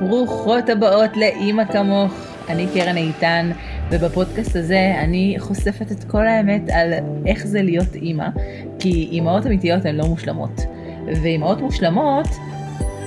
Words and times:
ברוכות 0.00 0.68
הבאות 0.68 1.16
לאימא 1.16 1.64
כמוך, 1.64 2.12
אני 2.48 2.66
קרן 2.74 2.96
איתן, 2.96 3.50
ובפודקאסט 3.90 4.56
הזה 4.56 4.94
אני 4.98 5.36
חושפת 5.38 5.92
את 5.92 6.10
כל 6.10 6.26
האמת 6.26 6.62
על 6.72 6.92
איך 7.26 7.46
זה 7.46 7.62
להיות 7.62 7.94
אימא, 7.94 8.28
כי 8.78 9.08
אימהות 9.12 9.46
אמיתיות 9.46 9.84
הן 9.84 9.96
לא 9.96 10.04
מושלמות, 10.04 10.60
ואימהות 11.22 11.58
מושלמות 11.58 12.26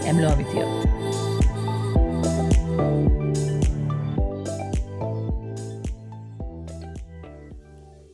הן 0.06 0.16
לא 0.20 0.34
אמיתיות. 0.34 0.84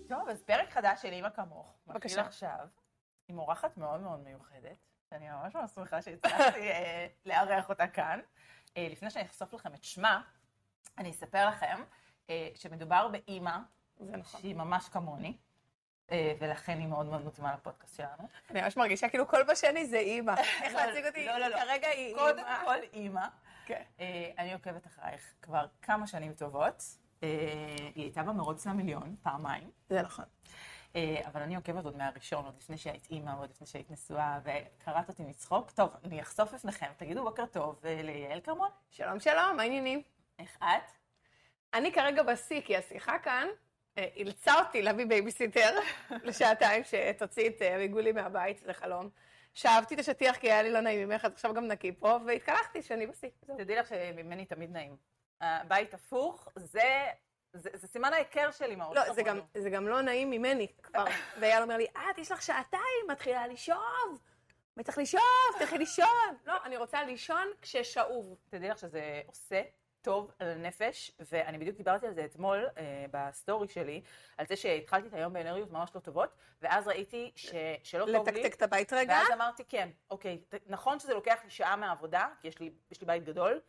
טוב, 0.09 0.29
אז 0.29 0.41
פרק 0.41 0.71
חדש 0.71 1.01
של 1.01 1.11
אימא 1.11 1.29
כמוך. 1.29 1.73
בבקשה. 1.87 2.21
עכשיו, 2.21 2.65
עם 3.27 3.39
אורחת 3.39 3.77
מאוד 3.77 4.01
מאוד 4.01 4.19
מיוחדת, 4.23 4.77
שאני 5.09 5.25
ממש 5.29 5.55
ממש 5.55 5.71
שמחה 5.71 6.01
שהצלחתי 6.01 6.71
אה, 6.71 7.07
לארח 7.25 7.69
אותה 7.69 7.87
כאן. 7.87 8.19
אה, 8.78 8.87
לפני 8.91 9.09
שאני 9.09 9.25
אחשוף 9.25 9.54
לכם 9.54 9.73
את 9.73 9.83
שמה, 9.83 10.21
אני 10.97 11.11
אספר 11.11 11.47
לכם 11.47 11.83
אה, 12.29 12.50
שמדובר 12.55 13.07
באימא 13.07 13.57
נכון. 14.00 14.42
שהיא 14.42 14.55
ממש 14.55 14.89
כמוני, 14.89 15.37
אה, 16.11 16.33
ולכן 16.39 16.78
היא 16.79 16.87
מאוד 16.87 17.05
מאוד 17.05 17.25
מתאימה 17.25 17.54
לפודקאסט 17.54 17.95
שלנו. 17.97 18.28
אני 18.50 18.61
ממש 18.61 18.78
מרגישה 18.78 19.09
כאילו 19.09 19.28
כל 19.28 19.43
בשני 19.43 19.86
זה 19.86 19.97
אימא. 19.97 20.33
איך 20.64 20.73
לא, 20.73 20.86
להציג 20.86 21.05
אותי? 21.05 21.25
לא, 21.25 21.37
לא, 21.37 21.47
לא. 21.47 21.57
כרגע 21.57 21.87
היא 21.87 22.15
קודם 22.15 22.37
אימא. 22.39 22.65
כל 22.65 22.78
אימא. 22.93 23.28
כן. 23.65 23.83
אני 24.37 24.54
עוקבת 24.54 24.87
אחרייך 24.87 25.33
כבר 25.42 25.65
כמה 25.81 26.07
שנים 26.07 26.33
טובות. 26.33 26.83
היא 27.21 27.29
הייתה 27.95 28.23
במרוץ 28.23 28.67
למיליון, 28.67 29.15
פעמיים. 29.23 29.71
זה 29.89 30.01
נכון. 30.01 30.25
אה, 30.96 31.21
אבל 31.25 31.42
אני 31.42 31.56
עוקבת 31.56 31.86
עוד 31.86 31.98
מהראשון, 31.98 32.45
עוד 32.45 32.56
לפני 32.58 32.78
שהיית 32.78 33.08
אימא, 33.11 33.31
עוד 33.39 33.50
לפני 33.50 33.67
שהיית 33.67 33.92
נשואה, 33.92 34.39
וקרעת 34.44 35.09
אותי 35.09 35.23
מצחוק. 35.23 35.72
טוב, 35.72 35.89
אני 36.03 36.22
אחשוף 36.22 36.53
בפניכם, 36.53 36.88
תגידו 36.98 37.23
בוקר 37.23 37.45
טוב 37.45 37.80
אה, 37.86 38.02
ליעל 38.04 38.42
כרמון, 38.42 38.70
שלום 38.90 39.20
שלום, 39.20 39.56
מה 39.58 39.64
העניינים? 39.64 40.02
איך 40.40 40.58
את? 40.58 40.92
אני 41.73 41.92
כרגע 41.92 42.23
בשיא, 42.23 42.62
כי 42.62 42.78
השיחה 42.78 43.20
כאן 43.20 43.48
אה, 43.98 44.08
אילצה 44.16 44.59
אותי 44.59 44.81
להביא 44.81 45.06
בייביסיטר 45.06 45.80
לשעתיים, 46.28 46.84
שתוציא 46.84 47.50
את 47.50 47.62
ריגולי 47.62 48.12
מהבית, 48.12 48.58
זה 48.66 48.74
חלום. 48.74 49.09
שאבתי 49.53 49.96
את 49.96 50.00
השטיח 50.00 50.38
כי 50.38 50.52
היה 50.52 50.64
לי 50.64 50.72
לא 50.72 50.80
נעים 50.80 51.09
ממך, 51.09 51.26
אז 51.26 51.31
עכשיו 51.31 51.53
גם 51.53 51.68
נקי 51.68 51.92
פה, 51.92 52.18
והתקלחתי 52.26 52.81
שאני 52.81 53.08
בשיא. 53.08 53.30
תדעי 53.58 53.76
לך 53.76 53.88
שממני 53.88 54.46
תמיד 54.46 54.72
נעים. 54.72 54.96
הבית 55.42 55.94
הפוך, 55.94 56.48
זה, 56.56 57.06
זה, 57.53 57.69
זה 57.73 57.88
סימן 57.88 58.14
ההיכר 58.14 58.52
של 58.52 58.66
אימהות. 58.66 58.95
לא, 58.95 59.14
זה 59.14 59.23
גם, 59.23 59.36
כמונו. 59.36 59.64
זה 59.64 59.69
גם 59.69 59.88
לא 59.88 60.02
נעים 60.02 60.30
ממני 60.30 60.67
כבר. 60.83 61.05
ואייל 61.39 61.64
אומר 61.64 61.78
לי, 61.78 61.86
את, 61.86 62.17
יש 62.17 62.31
לך 62.31 62.41
שעתיים, 62.41 63.06
מתחילה 63.08 63.47
לישוב. 63.47 64.19
בטח 64.78 64.97
לישון, 64.97 65.22
תלכי 65.59 65.78
לישון. 65.78 66.08
לא, 66.45 66.53
אני 66.66 66.78
רוצה 66.78 67.03
לישון 67.03 67.47
כששאוב. 67.61 68.38
תדעי 68.50 68.69
לך 68.69 68.78
שזה 68.78 69.22
עושה 69.28 69.61
טוב 70.02 70.31
על 70.39 70.50
הנפש, 70.50 71.11
ואני 71.19 71.58
בדיוק 71.58 71.78
דיברתי 71.78 72.08
על 72.08 72.14
זה 72.14 72.25
אתמול 72.25 72.67
אה, 72.78 73.06
בסטורי 73.11 73.67
שלי, 73.67 74.02
על 74.38 74.45
זה 74.45 74.56
שהתחלתי 74.56 75.08
את 75.08 75.13
היום 75.13 75.34
באנרגיות 75.34 75.72
ממש 75.72 75.89
לא 75.95 76.00
טובות, 76.00 76.30
ואז 76.61 76.88
ראיתי 76.88 77.31
ש, 77.36 77.50
שלא 77.84 78.06
טוב 78.06 78.30
לי. 78.30 78.41
לתקתק 78.41 78.56
את 78.56 78.61
הבית 78.61 78.94
רגע. 78.94 79.13
ואז 79.13 79.28
אמרתי, 79.34 79.63
כן, 79.63 79.89
אוקיי, 80.11 80.41
נכון 80.67 81.00
שזה 81.00 81.13
לוקח 81.13 81.39
לי 81.44 81.50
שעה 81.50 81.75
מהעבודה, 81.75 82.28
כי 82.41 82.47
יש 82.47 82.59
לי, 82.59 82.72
יש 82.91 83.02
לי 83.02 83.08
בית 83.08 83.23
גדול, 83.23 83.59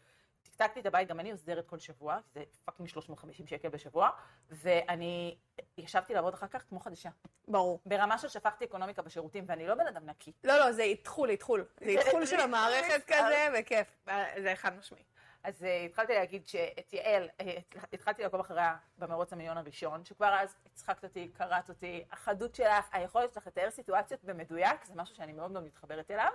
טקטקתי 0.42 0.80
את 0.80 0.86
הבית, 0.86 1.08
גם 1.08 1.20
אני 1.20 1.30
עוזרת 1.30 1.66
כל 1.66 1.78
שבוע, 1.78 2.18
זה 2.34 2.42
fucking 2.64 2.88
350 2.88 3.46
שקל 3.46 3.68
בשבוע, 3.68 4.10
ואני 4.50 5.36
ישבתי 5.78 6.14
לעבוד 6.14 6.34
אחר 6.34 6.46
כך 6.46 6.62
כמו 6.68 6.80
חדשה. 6.80 7.10
ברור. 7.48 7.80
ברמה 7.86 8.18
של 8.18 8.28
שפכתי 8.28 8.64
אקונומיקה 8.64 9.02
בשירותים, 9.02 9.44
ואני 9.48 9.66
לא 9.66 9.74
בן 9.74 9.86
אדם 9.86 10.06
נקי. 10.06 10.32
לא, 10.44 10.58
לא, 10.58 10.72
זה 10.72 10.82
איתחול, 10.82 11.30
איתחול. 11.30 11.64
זה 11.80 11.86
איתחול 11.86 12.26
של 12.26 12.40
המערכת 12.46 13.04
כזה, 13.06 13.48
וכיף. 13.60 14.08
זה 14.42 14.52
חד 14.54 14.78
משמעי. 14.78 15.02
אז 15.42 15.62
אה, 15.62 15.66
התחלתי 15.86 16.14
להגיד 16.14 16.48
שאת 16.48 16.92
יעל, 16.92 17.28
אה, 17.40 17.44
התחלתי 17.92 18.22
לעקוב 18.22 18.40
אחריה 18.40 18.76
במרוץ 18.98 19.32
המיליון 19.32 19.56
הראשון, 19.56 20.04
שכבר 20.04 20.36
אז 20.40 20.56
הצחקת 20.66 21.04
אותי, 21.04 21.28
קרעת 21.28 21.68
אותי, 21.68 22.04
החדות 22.10 22.54
שלך, 22.54 22.88
היכולת 22.92 23.32
שלך 23.32 23.46
לתאר 23.46 23.70
סיטואציות 23.70 24.24
במדויק, 24.24 24.84
זה 24.84 24.94
משהו 24.96 25.16
שאני 25.16 25.32
מאוד 25.32 25.50
מאוד 25.50 25.64
מתחברת 25.64 26.10
אליו. 26.10 26.30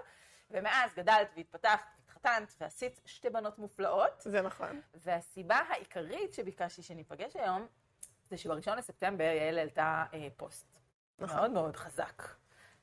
ומאז 0.51 0.93
גדלת 0.95 1.27
והתפתחת, 1.35 1.87
התחתנת 2.03 2.53
ועשית 2.61 3.01
שתי 3.05 3.29
בנות 3.29 3.59
מופלאות. 3.59 4.21
זה 4.21 4.41
נכון. 4.41 4.81
והסיבה 4.93 5.55
העיקרית 5.55 6.33
שביקשתי 6.33 6.81
שניפגש 6.81 7.35
היום, 7.35 7.67
זה 8.29 8.37
שבראשון 8.37 8.77
לספטמבר 8.77 9.23
יעל 9.23 9.57
העלתה 9.57 10.05
אה, 10.13 10.27
פוסט. 10.37 10.79
נכון. 11.19 11.37
מאוד 11.37 11.51
מאוד 11.51 11.75
חזק. 11.75 12.23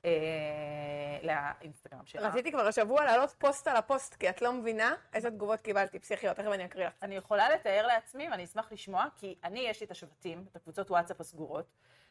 אה, 0.04 1.18
לאינסטגרם 1.22 2.06
שלה. 2.06 2.28
רציתי 2.28 2.52
כבר 2.52 2.66
השבוע 2.66 3.04
להעלות 3.04 3.30
פוסט 3.38 3.68
על 3.68 3.76
הפוסט, 3.76 4.14
כי 4.14 4.28
את 4.30 4.42
לא 4.42 4.52
מבינה 4.52 4.94
איזה 5.14 5.30
תגובות 5.30 5.60
קיבלתי, 5.60 5.98
פסיכיות, 5.98 6.36
תכף 6.36 6.52
אני 6.52 6.64
אקריא 6.64 6.86
לך. 6.86 6.92
אני 7.02 7.16
יכולה 7.16 7.50
לתאר 7.50 7.86
לעצמי, 7.86 8.28
ואני 8.30 8.44
אשמח 8.44 8.72
לשמוע, 8.72 9.04
כי 9.16 9.38
אני, 9.44 9.60
יש 9.60 9.80
לי 9.80 9.86
את 9.86 9.90
השבטים, 9.90 10.44
את 10.50 10.56
הקבוצות 10.56 10.90
וואטסאפ 10.90 11.20
הסגורות, 11.20 11.66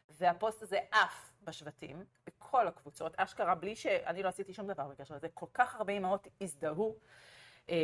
והפוסט 0.09 0.61
הזה 0.61 0.79
עף 0.91 1.33
בשבטים, 1.43 2.05
בכל 2.27 2.67
הקבוצות, 2.67 3.13
אשכרה, 3.17 3.55
בלי 3.55 3.75
שאני 3.75 4.23
לא 4.23 4.29
עשיתי 4.29 4.53
שום 4.53 4.67
דבר 4.67 4.83
בקשר 4.87 5.15
לזה, 5.15 5.27
כל 5.33 5.45
כך 5.53 5.75
הרבה 5.75 5.93
אמהות 5.93 6.27
הזדהו 6.41 6.95
אה, 7.69 7.75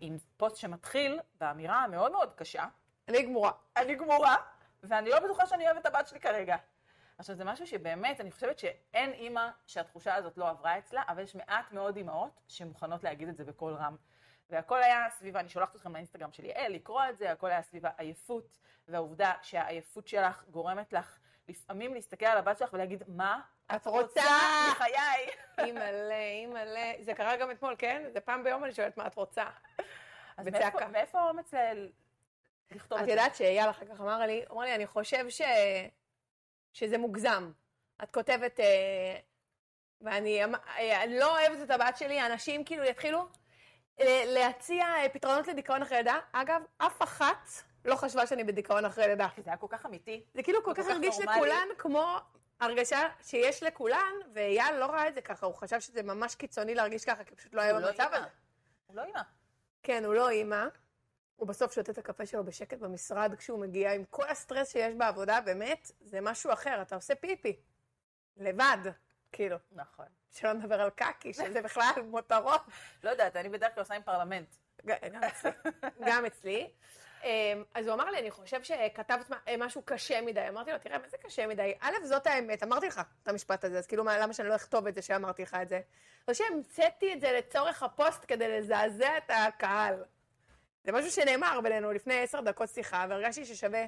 עם 0.00 0.16
פוסט 0.36 0.56
שמתחיל 0.56 1.20
באמירה 1.40 1.84
המאוד 1.84 2.12
מאוד 2.12 2.32
קשה, 2.32 2.64
אני 3.08 3.22
גמורה. 3.22 3.50
אני 3.76 3.94
גמורה, 3.94 4.36
ואני 4.82 5.10
לא 5.10 5.20
בטוחה 5.20 5.46
שאני 5.46 5.66
אוהבת 5.66 5.80
את 5.80 5.86
הבת 5.86 6.06
שלי 6.06 6.20
כרגע. 6.20 6.56
עכשיו, 7.18 7.36
זה 7.36 7.44
משהו 7.44 7.66
שבאמת, 7.66 8.20
אני 8.20 8.30
חושבת 8.30 8.58
שאין 8.58 9.12
אימא 9.12 9.48
שהתחושה 9.66 10.14
הזאת 10.14 10.38
לא 10.38 10.48
עברה 10.48 10.78
אצלה, 10.78 11.02
אבל 11.08 11.22
יש 11.22 11.34
מעט 11.34 11.72
מאוד 11.72 11.96
אימהות 11.96 12.40
שמוכנות 12.48 13.04
להגיד 13.04 13.28
את 13.28 13.36
זה 13.36 13.44
בקול 13.44 13.74
רם. 13.74 13.96
והכל 14.50 14.82
היה 14.82 15.10
סביב, 15.10 15.36
אני 15.36 15.48
שולחת 15.48 15.76
אתכם 15.76 15.92
לאינסטגרם 15.92 16.32
של 16.32 16.44
יעל 16.44 16.72
לקרוא 16.72 17.02
את 17.10 17.18
זה, 17.18 17.32
הכל 17.32 17.50
היה 17.50 17.62
סביב 17.62 17.86
העייפות, 17.86 18.58
והעובדה 18.88 19.32
שהעייפות 19.42 20.08
שלך 20.08 20.44
גורמת 20.50 20.92
לך 20.92 21.18
לפעמים 21.48 21.94
להסתכל 21.94 22.26
על 22.26 22.38
הבת 22.38 22.58
שלך 22.58 22.72
ולהגיד, 22.72 23.02
מה 23.08 23.40
את 23.76 23.86
רוצה? 23.86 24.22
מחיי? 24.70 24.94
אימא'לה, 25.64 26.20
אימא'לה. 26.20 26.92
זה 27.00 27.14
קרה 27.14 27.36
גם 27.36 27.50
אתמול, 27.50 27.74
כן? 27.78 28.02
זה 28.12 28.20
פעם 28.20 28.44
ביום 28.44 28.64
אני 28.64 28.74
שואלת 28.74 28.96
מה 28.96 29.06
את 29.06 29.14
רוצה. 29.14 29.44
אז 30.36 30.48
מאיפה-. 30.48 30.88
מאיפה 30.88 31.20
האומץ 31.20 31.54
לכתוב 32.70 32.98
את 32.98 33.02
את 33.02 33.06
זה? 33.06 33.12
יודעת 33.12 33.36
שאייל 33.36 33.70
אחר 33.70 33.86
כך 33.86 34.00
אמר 34.00 34.18
לי, 34.18 34.44
אמר 34.50 34.62
לי, 34.62 34.74
אני 34.74 34.86
חושב 34.86 35.28
ש... 35.28 35.42
שזה 36.76 36.98
מוגזם. 36.98 37.50
את 38.02 38.10
כותבת, 38.10 38.60
אה, 38.60 39.16
ואני 40.00 40.44
אמ- 40.44 40.54
אה, 40.54 41.04
לא 41.06 41.38
אוהבת 41.38 41.62
את 41.62 41.70
הבת 41.70 41.96
שלי, 41.96 42.26
אנשים 42.26 42.64
כאילו 42.64 42.84
יתחילו 42.84 43.26
אה, 44.00 44.22
להציע 44.26 44.84
אה, 44.84 45.08
פתרונות 45.08 45.48
לדיכאון 45.48 45.82
אחרי 45.82 45.96
לידה. 45.96 46.18
אגב, 46.32 46.62
אף 46.78 47.02
אחת 47.02 47.48
לא 47.84 47.96
חשבה 47.96 48.26
שאני 48.26 48.44
בדיכאון 48.44 48.84
אחרי 48.84 49.06
לידה. 49.06 49.28
זה 49.36 49.50
היה 49.50 49.56
כל 49.56 49.66
כך 49.70 49.86
אמיתי. 49.86 50.24
זה 50.34 50.42
כאילו 50.42 50.64
כל 50.64 50.74
כל 50.74 50.82
כך 50.82 50.88
הרגיש 50.90 51.18
נורמלי. 51.18 51.36
לכולן 51.36 51.68
כמו 51.78 52.16
הרגשה 52.60 53.08
שיש 53.22 53.62
לכולן, 53.62 54.12
ואייל 54.32 54.76
לא 54.76 54.86
ראה 54.86 55.08
את 55.08 55.14
זה 55.14 55.20
ככה, 55.20 55.46
הוא 55.46 55.54
חשב 55.54 55.80
שזה 55.80 56.02
ממש 56.02 56.34
קיצוני 56.34 56.74
להרגיש 56.74 57.04
ככה, 57.04 57.24
כי 57.24 57.34
פשוט 57.34 57.54
לא 57.54 57.60
היה 57.60 57.72
לא 57.72 57.88
במצב. 57.88 58.08
הזה. 58.12 58.26
הוא 58.86 58.96
לא 58.96 59.02
אימא. 59.04 59.20
כן, 59.82 60.04
הוא 60.04 60.14
לא 60.14 60.28
אימא. 60.28 60.64
הוא 61.36 61.48
בסוף 61.48 61.72
שותה 61.72 61.92
את 61.92 61.98
הקפה 61.98 62.26
שלו 62.26 62.44
בשקט 62.44 62.78
במשרד 62.78 63.34
כשהוא 63.38 63.58
מגיע 63.58 63.92
עם 63.92 64.04
כל 64.10 64.28
הסטרס 64.28 64.72
שיש 64.72 64.94
בעבודה, 64.94 65.40
באמת, 65.40 65.90
זה 66.00 66.20
משהו 66.20 66.52
אחר, 66.52 66.82
אתה 66.82 66.94
עושה 66.94 67.14
פיפי. 67.14 67.56
לבד, 68.36 68.78
כאילו. 69.32 69.56
נכון. 69.72 70.06
שלא 70.32 70.52
נדבר 70.52 70.80
על 70.80 70.90
קקי, 70.90 71.32
שזה 71.32 71.62
בכלל 71.62 71.90
מותרות. 72.10 72.60
לא 73.04 73.10
יודעת, 73.10 73.36
אני 73.36 73.48
בדרך 73.48 73.74
כלל 73.74 73.82
עושה 73.82 73.94
עם 73.94 74.02
פרלמנט. 74.02 74.48
גם 74.86 74.96
אצלי. 75.24 75.50
גם 76.06 76.24
אצלי. 76.26 76.70
אמ, 77.24 77.64
אז 77.74 77.86
הוא 77.86 77.94
אמר 77.94 78.10
לי, 78.10 78.18
אני 78.18 78.30
חושב 78.30 78.62
שכתבת 78.62 79.30
מה- 79.30 79.38
משהו 79.58 79.82
קשה 79.84 80.20
מדי. 80.20 80.48
אמרתי 80.48 80.72
לו, 80.72 80.78
תראה, 80.78 80.98
מה 80.98 81.08
זה 81.08 81.16
קשה 81.18 81.46
מדי? 81.46 81.74
א', 81.80 81.92
זאת 82.04 82.26
האמת, 82.26 82.62
אמרתי 82.62 82.86
לך 82.86 83.00
את 83.22 83.28
המשפט 83.28 83.64
הזה, 83.64 83.78
אז 83.78 83.86
כאילו, 83.86 84.04
מה- 84.04 84.18
למה 84.18 84.32
שאני 84.32 84.48
לא 84.48 84.54
אכתוב 84.56 84.86
את 84.86 84.94
זה 84.94 85.02
שאמרתי 85.02 85.42
לך 85.42 85.56
את 85.62 85.68
זה? 85.68 85.80
לא 86.28 86.34
שהמצאתי 86.34 87.12
את 87.12 87.20
זה 87.20 87.32
לצורך 87.32 87.82
הפוסט 87.82 88.24
כדי 88.28 88.58
לזעזע 88.58 89.16
את 89.18 89.30
הקהל. 89.30 90.04
זה 90.86 90.92
משהו 90.92 91.10
שנאמר 91.10 91.60
בינינו 91.62 91.92
לפני 91.92 92.20
עשר 92.22 92.40
דקות 92.40 92.68
שיחה, 92.68 93.06
והרגשתי 93.08 93.44
ששווה 93.44 93.84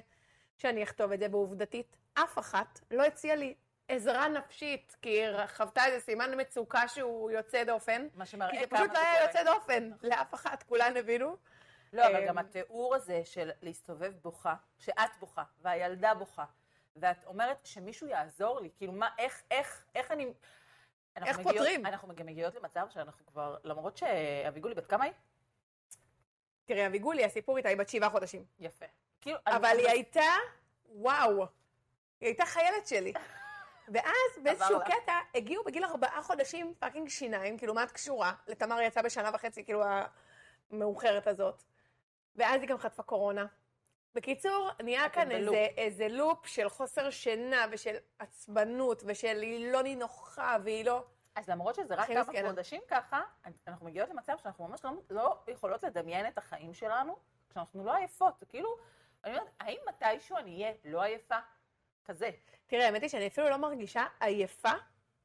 שאני 0.56 0.82
אכתוב 0.82 1.12
את 1.12 1.18
זה, 1.20 1.26
ועובדתית, 1.30 1.96
אף 2.14 2.38
אחת 2.38 2.80
לא 2.90 3.02
הציעה 3.04 3.36
לי 3.36 3.54
עזרה 3.88 4.28
נפשית, 4.28 4.96
כי 5.02 5.08
היא 5.08 5.46
חוותה 5.46 5.86
איזה 5.86 6.00
סימן 6.00 6.40
מצוקה 6.40 6.88
שהוא 6.88 7.30
יוצא 7.30 7.64
דופן. 7.64 8.08
מה 8.14 8.26
שמראה 8.26 8.50
כי 8.50 8.60
זה 8.60 8.66
כמה 8.66 8.78
פשוט 8.78 8.92
לא 8.94 8.98
היה 8.98 9.12
קורה. 9.14 9.26
יוצא 9.26 9.44
דופן, 9.54 9.90
לאף 10.02 10.34
אחת, 10.34 10.62
כולן 10.62 10.96
הבינו. 10.96 11.36
לא, 11.92 12.06
אבל 12.06 12.16
אמ, 12.16 12.26
גם 12.28 12.38
התיאור 12.38 12.94
הזה 12.94 13.20
של 13.24 13.50
להסתובב 13.62 14.12
בוכה, 14.22 14.54
שאת 14.78 15.10
בוכה, 15.20 15.42
והילדה 15.60 16.14
בוכה, 16.14 16.44
ואת 16.96 17.24
אומרת 17.24 17.58
שמישהו 17.66 18.06
יעזור 18.06 18.60
לי, 18.60 18.70
כאילו 18.76 18.92
מה, 18.92 19.08
איך, 19.18 19.42
איך, 19.50 19.84
איך 19.94 20.10
אני... 20.10 20.32
איך 21.16 21.38
מגיעות- 21.38 21.56
פותרים? 21.56 21.86
אנחנו 21.86 22.14
גם 22.14 22.26
מגיעות 22.26 22.54
למצב 22.54 22.86
שאנחנו 22.90 23.26
כבר, 23.26 23.56
למרות 23.64 23.96
שאביגולי 23.96 24.74
בת 24.74 24.86
כמה 24.86 25.04
היא? 25.04 25.12
תראי, 26.69 26.87
אביגולי, 26.87 27.25
הסיפור 27.25 27.56
איתה, 27.56 27.69
היא 27.69 27.76
בת 27.76 27.88
שבעה 27.88 28.11
חודשים. 28.11 28.44
יפה. 28.59 28.85
כאילו, 29.20 29.38
אבל 29.47 29.69
אני- 29.69 29.82
היא 29.82 29.88
הייתה, 29.88 30.31
וואו, 30.88 31.38
היא 32.20 32.26
הייתה 32.29 32.47
חיילת 32.47 32.87
שלי. 32.87 33.12
ואז 33.94 34.12
באיזשהו. 34.43 34.81
קטע 34.81 35.12
הגיעו 35.35 35.65
בגיל 35.65 35.85
ארבעה 35.85 36.23
חודשים 36.23 36.75
fucking 36.78 37.08
שיניים, 37.09 37.59
כאילו 37.59 37.75
מה 37.75 37.82
את 37.82 37.93
קשורה? 37.93 38.32
לתמר 38.47 38.81
יצא 38.81 39.03
בשנה 39.03 39.31
וחצי, 39.35 39.65
כאילו 39.65 39.82
המאוחרת 40.70 41.26
הזאת. 41.26 41.62
ואז 42.37 42.61
היא 42.61 42.69
גם 42.69 42.79
חטפה 42.79 43.03
קורונה. 43.03 43.47
בקיצור, 44.15 44.70
נהיה 44.82 45.09
כאן 45.09 45.29
בלופ. 45.29 45.55
איזה, 45.55 45.67
איזה 45.76 46.09
לופ 46.09 46.47
של 46.47 46.69
חוסר 46.69 47.11
שינה 47.11 47.67
ושל 47.70 47.94
עצבנות 48.19 49.03
ושל 49.06 49.41
היא 49.43 49.73
לא 49.73 49.82
נינוחה 49.82 50.56
והיא 50.65 50.85
לא... 50.85 51.05
אז 51.38 51.49
למרות 51.49 51.75
שזה 51.75 51.94
רק 51.94 52.06
כמה 52.06 52.20
מסכנה. 52.20 52.49
חודשים 52.49 52.81
ככה, 52.88 53.23
אנחנו 53.69 53.87
מגיעות 53.87 54.11
למצב 54.11 54.32
שאנחנו 54.43 54.69
ממש 54.69 54.85
לא, 54.85 54.93
לא 55.11 55.38
יכולות 55.49 55.82
לדמיין 55.82 56.26
את 56.26 56.38
החיים 56.38 56.75
שלנו 56.75 57.17
כשאנחנו 57.50 57.85
לא 57.85 57.94
עייפות. 57.96 58.44
כאילו, 58.49 58.76
אני 59.25 59.32
אומרת, 59.32 59.49
האם 59.61 59.79
מתישהו 59.88 60.37
אני 60.37 60.62
אהיה 60.62 60.75
לא 60.85 61.02
עייפה? 61.02 61.37
כזה. 62.05 62.31
תראה, 62.67 62.87
האמת 62.87 63.02
היא 63.02 63.11
שאני 63.11 63.26
אפילו 63.26 63.49
לא 63.49 63.56
מרגישה 63.56 64.06
עייפה, 64.20 64.73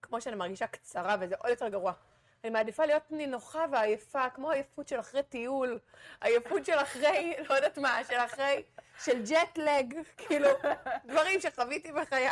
כמו 0.01 0.21
שאני 0.21 0.35
מרגישה 0.35 0.67
קצרה, 0.67 1.15
וזה 1.19 1.35
עוד 1.39 1.49
יותר 1.49 1.67
גרוע. 1.67 1.93
אני 2.43 2.51
מעדיפה 2.51 2.85
להיות 2.85 3.11
נינוחה 3.11 3.65
ועייפה, 3.71 4.29
כמו 4.29 4.51
עייפות 4.51 4.87
של 4.87 4.99
אחרי 4.99 5.23
טיול, 5.23 5.79
עייפות 6.21 6.65
של 6.65 6.77
אחרי, 6.81 7.33
לא 7.49 7.53
יודעת 7.53 7.77
מה, 7.77 8.03
של 8.03 8.17
אחרי, 8.17 8.63
של 8.99 9.23
ג'טלג, 9.23 9.93
כאילו, 10.17 10.49
דברים 11.09 11.41
שחוויתי 11.41 11.91
בחיי. 11.91 12.29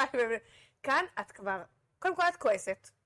כאן 0.83 1.05
את 1.19 1.31
כבר, 1.31 1.63
קודם 1.99 2.15
כל 2.15 2.23
את 2.27 2.35
כועסת. 2.35 3.00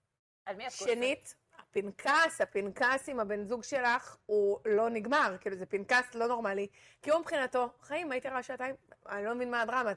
על 0.46 0.56
מי 0.56 0.68
את 0.68 0.72
כועסת? 0.72 0.94
שנית, 0.94 1.36
הפנקס, 1.60 2.42
הפנקס 2.42 3.10
עם 3.10 3.20
הבן 3.20 3.44
זוג 3.44 3.64
שלך 3.64 4.16
הוא 4.26 4.60
לא 4.66 4.90
נגמר, 4.90 5.36
כאילו 5.42 5.56
זה 5.56 5.66
פנקס 5.66 6.16
לא 6.16 6.28
נורמלי. 6.28 6.68
כי 7.02 7.10
הוא 7.10 7.20
מבחינתו, 7.20 7.70
חיים, 7.82 8.12
הייתי 8.12 8.28
רעה 8.28 8.44
שעתיים, 8.44 8.76
אני 9.10 9.26
לא 9.26 9.36
מבין 9.36 9.52
מה 9.52 9.62
הדרמה. 9.62 9.92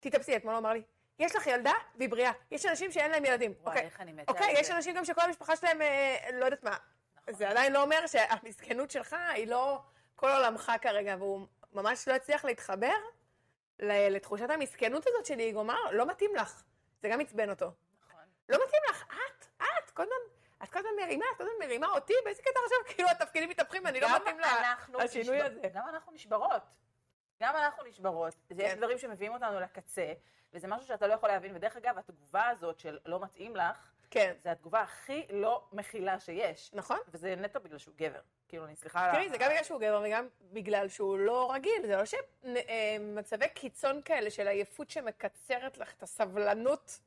תתאפסי, 0.00 0.36
אתמול 0.36 0.54
הוא 0.54 0.60
אמר 0.60 0.72
לי, 0.72 0.82
יש 1.18 1.36
לך 1.36 1.46
ילדה 1.46 1.72
והיא 1.94 2.08
בריאה. 2.08 2.32
יש 2.50 2.66
אנשים 2.66 2.92
שאין 2.92 3.10
להם 3.10 3.24
ילדים. 3.24 3.54
וואי, 3.60 3.74
אוקיי, 3.74 3.86
איך 3.86 4.00
אני 4.00 4.12
מתה 4.12 4.32
אוקיי, 4.32 4.54
יש. 4.60 4.70
אנשים 4.70 4.94
גם 4.94 5.04
שכל 5.04 5.20
המשפחה 5.20 5.56
שלהם, 5.56 5.82
אה, 5.82 6.16
לא 6.32 6.44
יודעת 6.44 6.64
מה. 6.64 6.76
נכון. 7.16 7.34
זה 7.34 7.48
עדיין 7.48 7.72
לא 7.72 7.82
אומר 7.82 8.06
שהמסכנות 8.06 8.90
שלך 8.90 9.16
היא 9.32 9.46
לא 9.46 9.80
כל 10.16 10.30
עולמך 10.30 10.72
כרגע, 10.82 11.16
והוא 11.18 11.46
ממש 11.72 12.08
לא 12.08 12.14
הצליח 12.14 12.44
להתחבר 12.44 12.94
לתחושת 13.78 14.50
המסכנות 14.50 15.06
הזאת 15.06 15.26
שלי, 15.26 15.50
הוא 15.50 15.62
אמר, 15.62 15.90
לא 15.92 16.06
מתאים 16.06 16.30
לך. 16.34 16.62
זה 17.02 17.08
גם 17.08 17.20
עצבן 17.20 17.50
אותו. 17.50 17.70
נכון. 18.06 18.22
לא 18.48 18.58
מתאים 18.66 18.82
לך, 18.90 19.04
את, 19.04 19.39
כל 20.00 20.04
הזמן, 20.04 20.64
את 20.64 20.70
כל 20.70 20.78
הזמן 20.78 20.90
מרימה, 21.00 21.24
את 21.32 21.36
כל 21.36 21.42
הזמן 21.42 21.66
מרימה 21.66 21.86
אותי, 21.88 22.12
באיזה 22.24 22.42
קטע 22.42 22.60
עכשיו, 22.64 22.94
כאילו 22.94 23.08
התפקידים 23.08 23.48
מתהפכים, 23.48 23.86
אני 23.86 24.00
לא 24.00 24.08
מתאים 24.16 24.36
לשינוי 24.98 25.40
הזה. 25.42 25.60
גם 25.74 25.88
אנחנו 25.88 26.12
נשברות. 26.12 26.62
גם 27.42 27.56
אנחנו 27.56 27.84
נשברות. 27.84 28.34
זה 28.50 28.62
יש 28.62 28.72
כן. 28.72 28.78
דברים 28.78 28.98
שמביאים 28.98 29.32
אותנו 29.32 29.60
לקצה, 29.60 30.12
וזה 30.52 30.68
משהו 30.68 30.86
שאתה 30.86 31.06
לא 31.06 31.14
יכול 31.14 31.28
להבין. 31.28 31.56
ודרך 31.56 31.76
אגב, 31.76 31.98
התגובה 31.98 32.48
הזאת 32.48 32.78
של 32.78 32.98
לא 33.06 33.20
מתאים 33.20 33.56
לך, 33.56 33.90
כן, 34.10 34.34
זה 34.42 34.50
התגובה 34.50 34.80
הכי 34.80 35.26
לא 35.30 35.64
מכילה 35.72 36.18
שיש. 36.18 36.70
נכון. 36.74 36.98
וזה 37.08 37.34
נטו 37.36 37.60
בגלל 37.60 37.78
שהוא 37.78 37.94
גבר. 37.96 38.20
כאילו, 38.48 38.64
אני 38.64 38.76
סליחה 38.76 39.04
על 39.04 39.10
ה... 39.10 39.12
תראי, 39.12 39.28
זה 39.28 39.38
גם 39.38 39.50
בגלל 39.50 39.64
שהוא 39.64 39.80
גבר 39.80 40.02
וגם 40.04 40.28
בגלל 40.42 40.88
שהוא 40.88 41.18
לא 41.18 41.52
רגיל, 41.52 41.86
זה 41.86 41.96
לא 41.96 42.02
שמצבי 42.04 43.48
קיצון 43.48 44.02
כאלה 44.02 44.30
של 44.30 44.48
עייפות 44.48 44.90
שמקצרת 44.90 45.78
לך 45.78 45.92
את 45.92 46.02
הסבלנות, 46.02 47.00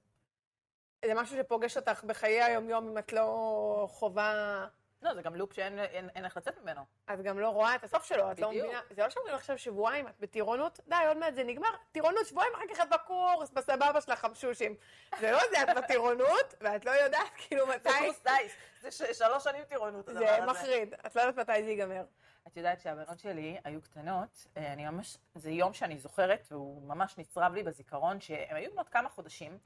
זה 1.05 1.13
משהו 1.13 1.37
שפוגש 1.37 1.77
אותך 1.77 2.03
בחיי 2.03 2.41
היום-יום 2.43 2.87
אם 2.89 2.97
את 2.97 3.13
לא 3.13 3.87
חווה, 3.89 4.67
לא, 5.01 5.13
זה 5.13 5.21
גם 5.21 5.35
לופ 5.35 5.53
שאין 5.53 5.79
אין- 5.79 6.09
אין 6.15 6.25
איך 6.25 6.37
לצאת 6.37 6.57
ממנו. 6.63 6.81
את 7.13 7.21
גם 7.21 7.39
לא 7.39 7.49
רואה 7.49 7.75
את 7.75 7.83
הסוף 7.83 8.03
שלו, 8.03 8.31
את 8.31 8.39
לא. 8.39 8.49
מבינה, 8.49 8.79
זה 8.89 9.03
לא 9.03 9.09
שאומרים 9.09 9.35
עכשיו 9.35 9.57
שבועיים, 9.57 10.07
את 10.07 10.13
בטירונות, 10.19 10.79
די, 10.87 10.95
עוד 11.07 11.17
מעט 11.17 11.33
זה 11.33 11.43
נגמר, 11.43 11.69
טירונות 11.91 12.25
שבועיים, 12.27 12.53
אחר 12.55 12.63
כך 12.75 12.81
את 12.83 12.89
בקורס, 12.89 13.49
בסבבה 13.51 14.01
של 14.01 14.11
החמשושים. 14.11 14.75
זה 15.19 15.31
לא 15.31 15.39
זה, 15.51 15.63
את 15.63 15.67
בטירונות, 15.77 16.53
ואת 16.61 16.85
לא 16.85 16.91
יודעת 16.91 17.31
כאילו 17.35 17.65
זה 17.67 17.75
מתי, 17.75 17.89
קורס 17.99 18.19
טיס. 18.19 18.53
זה 18.91 19.13
שלוש 19.13 19.43
שנים 19.43 19.63
טירונות, 19.63 20.09
הדבר 20.09 20.19
זה 20.25 20.35
הזה. 20.37 20.45
מחריד, 20.45 20.93
את 21.05 21.15
לא 21.15 21.21
יודעת 21.21 21.49
מתי 21.49 21.63
זה 21.63 21.69
ייגמר. 21.69 22.03
את 22.47 22.57
יודעת 22.57 22.81
שהבנות 22.81 23.19
שלי 23.19 23.57
היו 23.63 23.81
קטנות, 23.81 24.47
אה, 24.57 24.73
אני 24.73 24.85
ממש, 24.85 25.17
זה 25.35 25.51
יום 25.51 25.73
שאני 25.73 25.97
זוכרת, 25.97 26.47
והוא 26.51 26.81
ממש 26.87 27.17
נצרב 27.17 27.53
לי 27.53 27.63
בזיכרון, 27.63 28.21
שהן 28.21 28.55
היו 28.55 28.71
בנות 28.71 28.89
כמה 28.89 29.09
חודשים, 29.09 29.57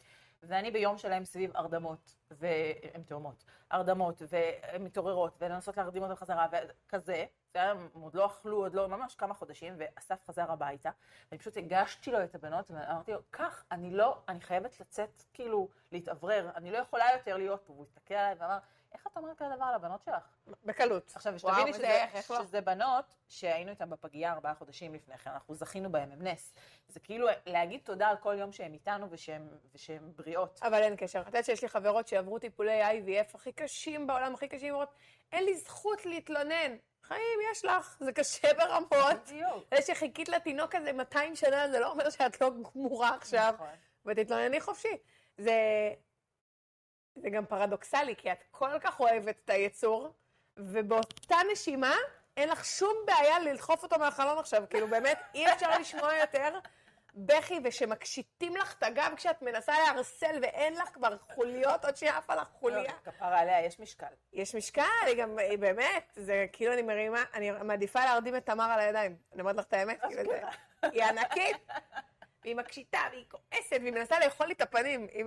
ואני 0.43 0.71
ביום 0.71 0.97
שלהם 0.97 1.25
סביב 1.25 1.51
הרדמות, 1.55 2.15
והן 2.31 3.03
תאומות, 3.05 3.43
הרדמות, 3.71 4.21
והן 4.29 4.83
מתעוררות, 4.83 5.37
ולנסות 5.41 5.77
להרדים 5.77 6.03
אותן 6.03 6.15
חזרה, 6.15 6.47
וכזה, 6.87 7.25
הם 7.61 7.89
עוד 7.93 8.15
לא 8.15 8.25
אכלו, 8.25 8.57
עוד 8.57 8.73
לא, 8.73 8.87
ממש 8.87 9.15
כמה 9.15 9.33
חודשים, 9.33 9.75
ואסף 9.77 10.15
חזר 10.27 10.51
הביתה, 10.51 10.89
ואני 11.31 11.39
פשוט 11.39 11.57
הגשתי 11.57 12.11
לו 12.11 12.23
את 12.23 12.35
הבנות, 12.35 12.71
ואמרתי 12.71 13.11
לו, 13.11 13.19
קח, 13.31 13.63
אני 13.71 13.91
לא, 13.91 14.17
אני 14.27 14.41
חייבת 14.41 14.79
לצאת, 14.79 15.23
כאילו, 15.33 15.69
להתאוורר, 15.91 16.49
אני 16.55 16.71
לא 16.71 16.77
יכולה 16.77 17.05
יותר 17.13 17.37
להיות 17.37 17.61
פה, 17.65 17.73
והוא 17.73 17.85
הסתכל 17.85 18.13
עליי 18.13 18.35
ואמר, 18.39 18.57
איך 18.93 19.07
את 19.07 19.17
אומרת 19.17 19.37
כזה 19.37 19.55
דבר 19.55 19.65
על 19.65 19.73
הבנות 19.73 20.03
שלך? 20.03 20.23
בקלות. 20.65 21.11
עכשיו, 21.15 21.39
שתביני 21.39 21.73
שזה, 21.73 22.03
איך 22.03 22.31
לא? 22.31 22.43
שזה 22.43 22.61
בנות 22.61 23.15
שהיינו 23.27 23.71
איתן 23.71 23.89
בפגייה 23.89 24.33
ארבעה 24.33 24.55
חודשים 24.55 24.93
לפני 24.93 25.17
כן, 25.17 25.29
אנחנו 25.29 25.55
זכינו 25.55 25.91
בהם, 25.91 26.11
הם 26.11 26.27
נס. 26.27 26.53
זה 26.87 26.99
כאילו 26.99 27.27
להגיד 27.45 27.81
תודה 27.83 28.07
על 28.07 28.17
כל 28.17 28.35
יום 28.39 28.51
שהם 28.51 28.73
איתנו 28.73 29.07
ושהם 29.73 30.11
בריאות. 30.15 30.59
אבל 30.63 30.83
אין 30.83 30.95
קשר. 30.95 31.21
את 31.21 31.25
יודעת 31.25 31.45
שיש 31.45 31.61
לי 31.61 31.69
חברות 31.69 32.07
שעברו 32.07 32.39
טיפולי 32.39 32.83
IVF 32.83 33.35
הכי 33.35 33.51
קשים 33.51 34.07
בעולם, 34.07 34.33
הכי 34.33 34.47
קשים, 34.47 34.73
אומרות, 34.73 34.93
אין 35.31 35.43
לי 35.43 35.57
זכות 35.57 36.05
להתלונן. 36.05 36.75
חיים, 37.07 37.39
יש 37.51 37.65
לך, 37.65 37.97
זה 37.99 38.11
קשה 38.11 38.53
ברמות. 38.53 38.91
בדיוק. 39.25 39.63
זה 39.75 39.81
שחיכית 39.81 40.29
לתינוק 40.29 40.75
הזה 40.75 40.93
200 40.93 41.35
שנה, 41.35 41.69
זה 41.71 41.79
לא 41.79 41.91
אומר 41.91 42.09
שאת 42.09 42.41
לא 42.41 42.49
גמורה 42.49 43.09
עכשיו, 43.15 43.53
נכון. 43.55 43.67
ותתלונני 44.05 44.61
חופשי. 44.61 44.97
זה, 45.37 45.53
זה 47.15 47.29
גם 47.29 47.45
פרדוקסלי, 47.45 48.15
כי 48.15 48.31
את 48.31 48.43
כל 48.51 48.79
כך 48.79 48.99
אוהבת 48.99 49.35
את 49.45 49.49
היצור, 49.49 50.13
ובאותה 50.57 51.35
נשימה 51.51 51.95
אין 52.37 52.49
לך 52.49 52.65
שום 52.65 52.93
בעיה 53.05 53.39
לדחוף 53.39 53.83
אותו 53.83 53.99
מהחלון 53.99 54.37
עכשיו. 54.37 54.63
כאילו, 54.69 54.87
באמת, 54.87 55.19
אי 55.35 55.53
אפשר 55.53 55.79
לשמוע 55.79 56.13
יותר 56.13 56.59
בכי 57.15 57.59
ושמקשיטים 57.63 58.57
לך 58.57 58.75
את 58.77 58.83
הגב 58.83 59.13
כשאת 59.15 59.41
מנסה 59.41 59.73
לערסל 59.79 60.39
ואין 60.41 60.73
לך 60.73 60.89
כבר 60.93 61.17
חוליות, 61.17 61.85
עוד 61.85 61.95
שעפה 61.95 62.35
לך 62.35 62.47
חוליה. 62.47 62.93
לא, 62.93 63.11
כפרה 63.11 63.39
עליה, 63.39 63.65
יש 63.65 63.79
משקל. 63.79 64.13
יש 64.33 64.55
משקל, 64.55 64.81
היא 65.05 65.15
גם, 65.21 65.37
היא 65.37 65.57
באמת, 65.57 66.11
זה 66.15 66.45
כאילו 66.53 66.73
אני 66.73 66.81
מרימה, 66.81 67.23
אני 67.33 67.51
מעדיפה 67.51 68.05
להרדים 68.05 68.35
את 68.35 68.45
תמר 68.45 68.63
על 68.71 68.79
הידיים. 68.79 69.17
אני 69.33 69.41
אומרת 69.41 69.55
לך 69.55 69.65
את 69.65 69.73
האמת, 69.73 70.01
כאילו 70.01 70.23
זה, 70.31 70.41
היא 70.81 71.03
ענקית, 71.03 71.57
והיא 72.43 72.55
מקשיטה, 72.55 72.99
והיא 73.11 73.25
כועסת, 73.29 73.77
והיא 73.81 73.93
מנסה 73.93 74.19
לאכול 74.19 74.47
לי 74.47 74.53
את 74.53 74.61
הפנים. 74.61 75.07
היא 75.11 75.25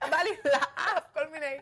בא 0.00 0.16
לי 0.16 0.30
לאף, 0.44 1.12
כל 1.12 1.28
מיני. 1.28 1.60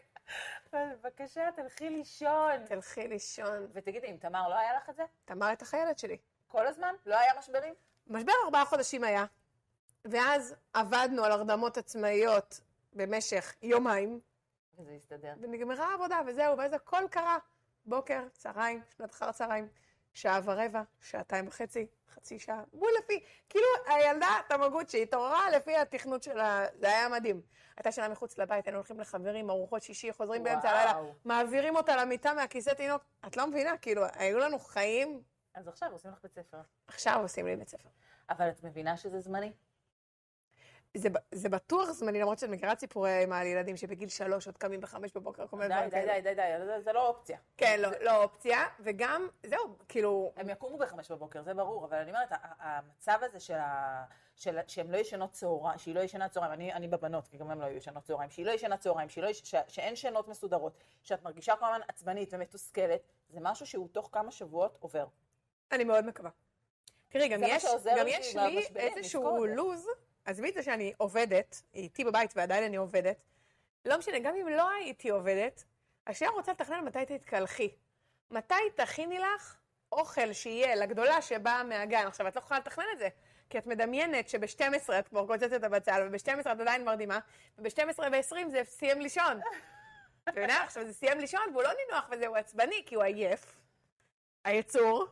בבקשה, 0.72 1.48
תלכי 1.56 1.90
לישון. 1.90 2.66
תלכי 2.66 3.09
לישון. 3.09 3.66
ותגידי, 3.73 4.06
עם 4.06 4.16
תמר 4.16 4.49
לא 4.49 4.54
היה 4.54 4.76
לך 4.76 4.90
את 4.90 4.97
זה? 4.97 5.02
תמר 5.25 5.47
הייתה 5.47 5.64
חיילת 5.64 5.99
שלי. 5.99 6.16
כל 6.47 6.66
הזמן? 6.66 6.94
לא 7.06 7.18
היה 7.18 7.32
משברים? 7.38 7.75
משבר 8.11 8.33
ארבעה 8.45 8.64
חודשים 8.64 9.05
היה, 9.05 9.25
ואז 10.05 10.55
עבדנו 10.73 11.25
על 11.25 11.33
הרדמות 11.33 11.79
עצמאיות 11.79 12.61
במשך 12.93 13.55
יומיים, 13.62 14.21
וזה 14.79 14.93
הסתדר. 14.97 15.33
ונגמרה 15.40 15.90
העבודה, 15.90 16.21
וזהו, 16.26 16.59
ואז 16.59 16.73
הכל 16.73 17.02
קרה. 17.11 17.38
בוקר, 17.87 18.23
צהריים, 18.33 18.83
שנת 18.97 19.11
אחר 19.11 19.29
הצהריים, 19.29 19.69
שעה 20.14 20.40
ורבע, 20.45 20.83
שעתיים 21.00 21.49
וחצי, 21.49 21.87
חצי 22.14 22.38
שעה, 22.38 22.62
בול 22.73 22.90
לפי, 22.99 23.25
כאילו 23.49 23.67
הילדה 23.87 24.40
תמגוצ'י 24.49 25.02
התעוררה 25.02 25.50
לפי 25.50 25.76
התכנות 25.76 26.23
שלה, 26.23 26.67
זה 26.81 26.87
היה 26.87 27.09
מדהים. 27.09 27.40
הייתה 27.76 27.93
שנה 27.93 28.09
מחוץ 28.09 28.38
לבית, 28.38 28.67
היינו 28.67 28.79
הולכים 28.79 29.00
לחברים, 29.00 29.50
ארוחות 29.50 29.83
שישי, 29.83 30.12
חוזרים 30.12 30.45
באמצע 30.45 30.71
הלילה, 30.71 30.90
וואו. 30.90 31.12
מעבירים 31.25 31.76
אותה 31.76 31.97
למיטה 31.97 32.35
מהכיסא 32.35 32.71
תינוק. 32.71 33.02
את 33.26 33.37
לא 33.37 33.47
מבינה, 33.47 33.76
כאילו, 33.76 34.02
היו 34.14 34.38
לנו 34.38 34.59
חיים, 34.59 35.23
אז 35.54 35.69
עכשיו 35.69 35.92
עושים 35.92 36.11
לך 36.11 36.19
בית 36.23 36.35
ספר. 36.35 36.61
עכשיו 36.87 37.19
עושים 37.23 37.47
לי 37.47 37.57
בית 37.57 37.69
ספר. 37.69 37.88
אבל 38.30 38.49
את 38.49 38.64
מבינה 38.64 38.97
שזה 38.97 39.21
זמני? 39.21 39.52
זה, 40.97 41.09
זה 41.33 41.49
בטוח 41.49 41.90
זמני, 41.90 42.21
למרות 42.21 42.38
שאת 42.38 42.49
מכירה 42.49 42.75
סיפורי 42.76 43.19
אימה 43.19 43.38
על 43.38 43.47
ילדים 43.47 43.76
שבגיל 43.76 44.09
שלוש 44.09 44.47
עוד 44.47 44.59
קמים 44.59 44.80
בחמש 44.80 45.12
בבוקר, 45.16 45.47
כל 45.47 45.57
מיני 45.57 45.69
די, 45.69 45.75
דברים 45.75 45.90
די, 45.90 45.97
כאלה. 45.97 46.21
די, 46.21 46.35
די, 46.35 46.59
די, 46.59 46.66
זה- 46.66 46.80
זה 46.80 46.92
לא 46.92 47.09
אופציה. 47.09 47.38
כן, 47.57 47.80
לא, 47.80 47.88
לא 48.00 48.23
אופציה, 48.23 48.59
וגם, 48.80 49.28
זהו, 49.47 49.76
כאילו, 49.88 50.33
הם 50.37 50.50
יקומו 50.50 50.78
בחמש 50.78 51.11
בבוקר, 51.11 51.42
זה 51.42 51.54
ברור, 51.54 51.85
אבל 51.85 51.97
אני 51.99 52.11
אומרת, 52.11 52.28
המצב 52.59 53.19
הזה 53.23 53.40
של 53.40 53.54
ה... 53.54 54.04
של... 54.37 54.59
שהן 54.66 54.90
לא 54.90 54.97
ישנות 54.97 55.33
צהריים, 55.33 55.78
שהיא 55.78 55.95
לא 55.95 56.00
ישנה 56.00 56.28
צהריים, 56.28 56.52
אני, 56.52 56.73
אני 56.73 56.88
בבנות, 56.88 57.28
כי 57.28 57.37
גם 57.38 57.50
הן 57.50 57.59
לא 57.59 57.64
היו 57.64 57.76
ישנות 57.76 58.04
צהריים, 58.04 58.30
שהיא 58.30 58.47
לא 58.47 58.50
ישנה 58.50 58.76
צהריים, 58.76 59.09
שהיא 59.09 59.25
לא 59.25 59.28
יש... 59.28 59.38
ש... 59.45 59.54
שאין 59.69 59.97
שינות 59.97 60.28
מסודרות, 60.28 60.73
שאת 61.02 61.23
מרגישה 61.23 61.57
כל 61.57 61.66
הזמן 61.66 61.80
עצבנית 61.88 62.28
ומתוסכלת, 62.35 63.00
זה 63.28 63.38
משהו 63.42 63.66
שהוא 63.66 63.88
תוך 63.92 64.09
כמה 64.12 64.30
שבועות 64.30 64.76
עובר. 64.80 65.07
אני 65.73 65.85
מאוד 65.85 66.07
מקווה. 66.07 66.31
תראי, 67.09 67.29
גם 67.29 67.41
יש, 67.45 67.65
גם 67.97 68.09
יש 68.09 68.37
לי 68.37 68.67
איזשהו. 68.77 69.47
לוז, 69.47 69.87
עזבי 70.25 70.49
את 70.49 70.55
זה 70.55 70.62
שאני 70.62 70.93
עובדת, 70.97 71.62
היא 71.73 71.83
איתי 71.83 72.05
בבית 72.05 72.33
ועדיין 72.37 72.65
אני 72.65 72.77
עובדת, 72.77 73.17
לא 73.85 73.99
משנה, 73.99 74.19
גם 74.19 74.35
אם 74.37 74.49
לא 74.49 74.71
הייתי 74.71 75.11
עובדת, 75.11 75.65
השנייה 76.07 76.33
רוצה 76.33 76.53
לתכנן 76.53 76.85
מתי 76.85 77.07
תתקלחי. 77.07 77.71
מתי 78.31 78.55
תכיני 78.75 79.19
לך 79.19 79.57
אוכל 79.93 80.33
שיהיה 80.33 80.75
לגדולה 80.75 81.23
שבאה 81.23 81.65
מהגן. 81.65 82.07
עכשיו, 82.07 82.29
את 82.29 82.37
לא 82.37 82.41
יכולה 82.41 82.61
לתכנן 82.61 82.85
את 82.93 82.99
זה, 82.99 83.09
כי 83.50 83.59
את 83.59 83.67
מדמיינת 83.67 84.29
שב-12 84.29 84.93
את 84.99 85.09
כבר 85.09 85.27
קוצצת 85.27 85.53
את 85.53 85.65
הבצל, 85.65 86.09
וב-12 86.09 86.41
את 86.41 86.47
עדיין 86.47 86.85
מרדימה, 86.85 87.19
וב-12 87.59 87.99
ו-20 87.99 88.49
זה 88.50 88.62
סיים 88.65 89.00
לישון. 89.00 89.41
אתה 90.29 90.41
יודע, 90.41 90.62
עכשיו 90.65 90.87
זה 90.87 90.93
סיים 90.93 91.19
לישון 91.19 91.41
והוא 91.53 91.62
לא 91.62 91.71
נינוח 91.87 92.09
וזה, 92.11 92.27
הוא 92.27 92.37
עצבני 92.37 92.83
כי 92.87 92.95
הוא 92.95 93.05
עייף. 93.05 93.57
היצור, 94.45 95.07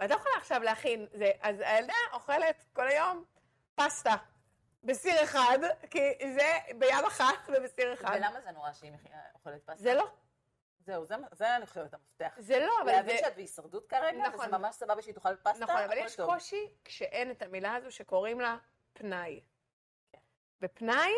ואת 0.00 0.10
לא 0.10 0.14
יכולה 0.16 0.34
עכשיו 0.36 0.62
להכין, 0.62 1.06
זה, 1.12 1.30
אז 1.40 1.56
הילדה 1.60 1.92
אוכלת 2.12 2.64
כל 2.72 2.88
היום 2.88 3.24
פסטה. 3.74 4.14
בסיר 4.84 5.22
אחד, 5.24 5.58
כי 5.90 5.98
זה 6.34 6.46
ביד 6.78 7.04
אחת 7.06 7.48
ובסיר 7.48 7.92
אחד. 7.94 8.16
ולמה 8.16 8.40
זה 8.40 8.50
נורא 8.50 8.72
שהיא 8.72 8.92
אוכלת 9.34 9.62
פסטה? 9.62 9.82
זה 9.82 9.94
לא, 9.94 10.08
זהו, 10.78 11.04
זה- 11.06 11.14
זה 11.32 11.56
אני 11.56 11.66
חושבת 11.66 11.94
המפתח. 11.94 12.34
זה 12.38 12.58
לא, 12.60 12.72
אבל 12.82 12.92
להבין 12.92 13.16
זה... 13.16 13.22
שאת 13.24 13.34
בהישרדות 13.36 13.86
כרגע, 13.86 14.28
נכון. 14.28 14.40
וזה 14.46 14.58
ממש 14.58 14.74
סבבה 14.74 15.02
שהיא 15.02 15.14
תאכל 15.14 15.36
פסטה, 15.36 15.64
נכון, 15.64 15.76
אבל 15.76 15.96
יש 15.96 16.16
טוב. 16.16 16.34
קושי 16.34 16.68
כשאין 16.84 17.30
את 17.30 17.42
המילה 17.42 17.74
הזו 17.74 17.90
שקוראים 17.90 18.40
לה 18.40 18.56
פנאי. 18.92 19.40
ופנאי 20.62 21.12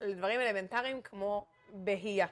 לדברים 0.00 0.40
אלמנטריים 0.40 1.02
כמו 1.02 1.46
בהייה. 1.68 2.26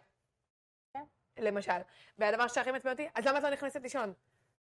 כן. 0.93 1.05
למשל. 1.39 1.73
והדבר 2.19 2.49
שהכי 2.49 2.71
מעצבן 2.71 2.91
אותי, 2.91 3.09
אז 3.15 3.27
למה 3.27 3.39
את 3.39 3.43
לא 3.43 3.51
נכנסת 3.51 3.83
לישון? 3.83 4.13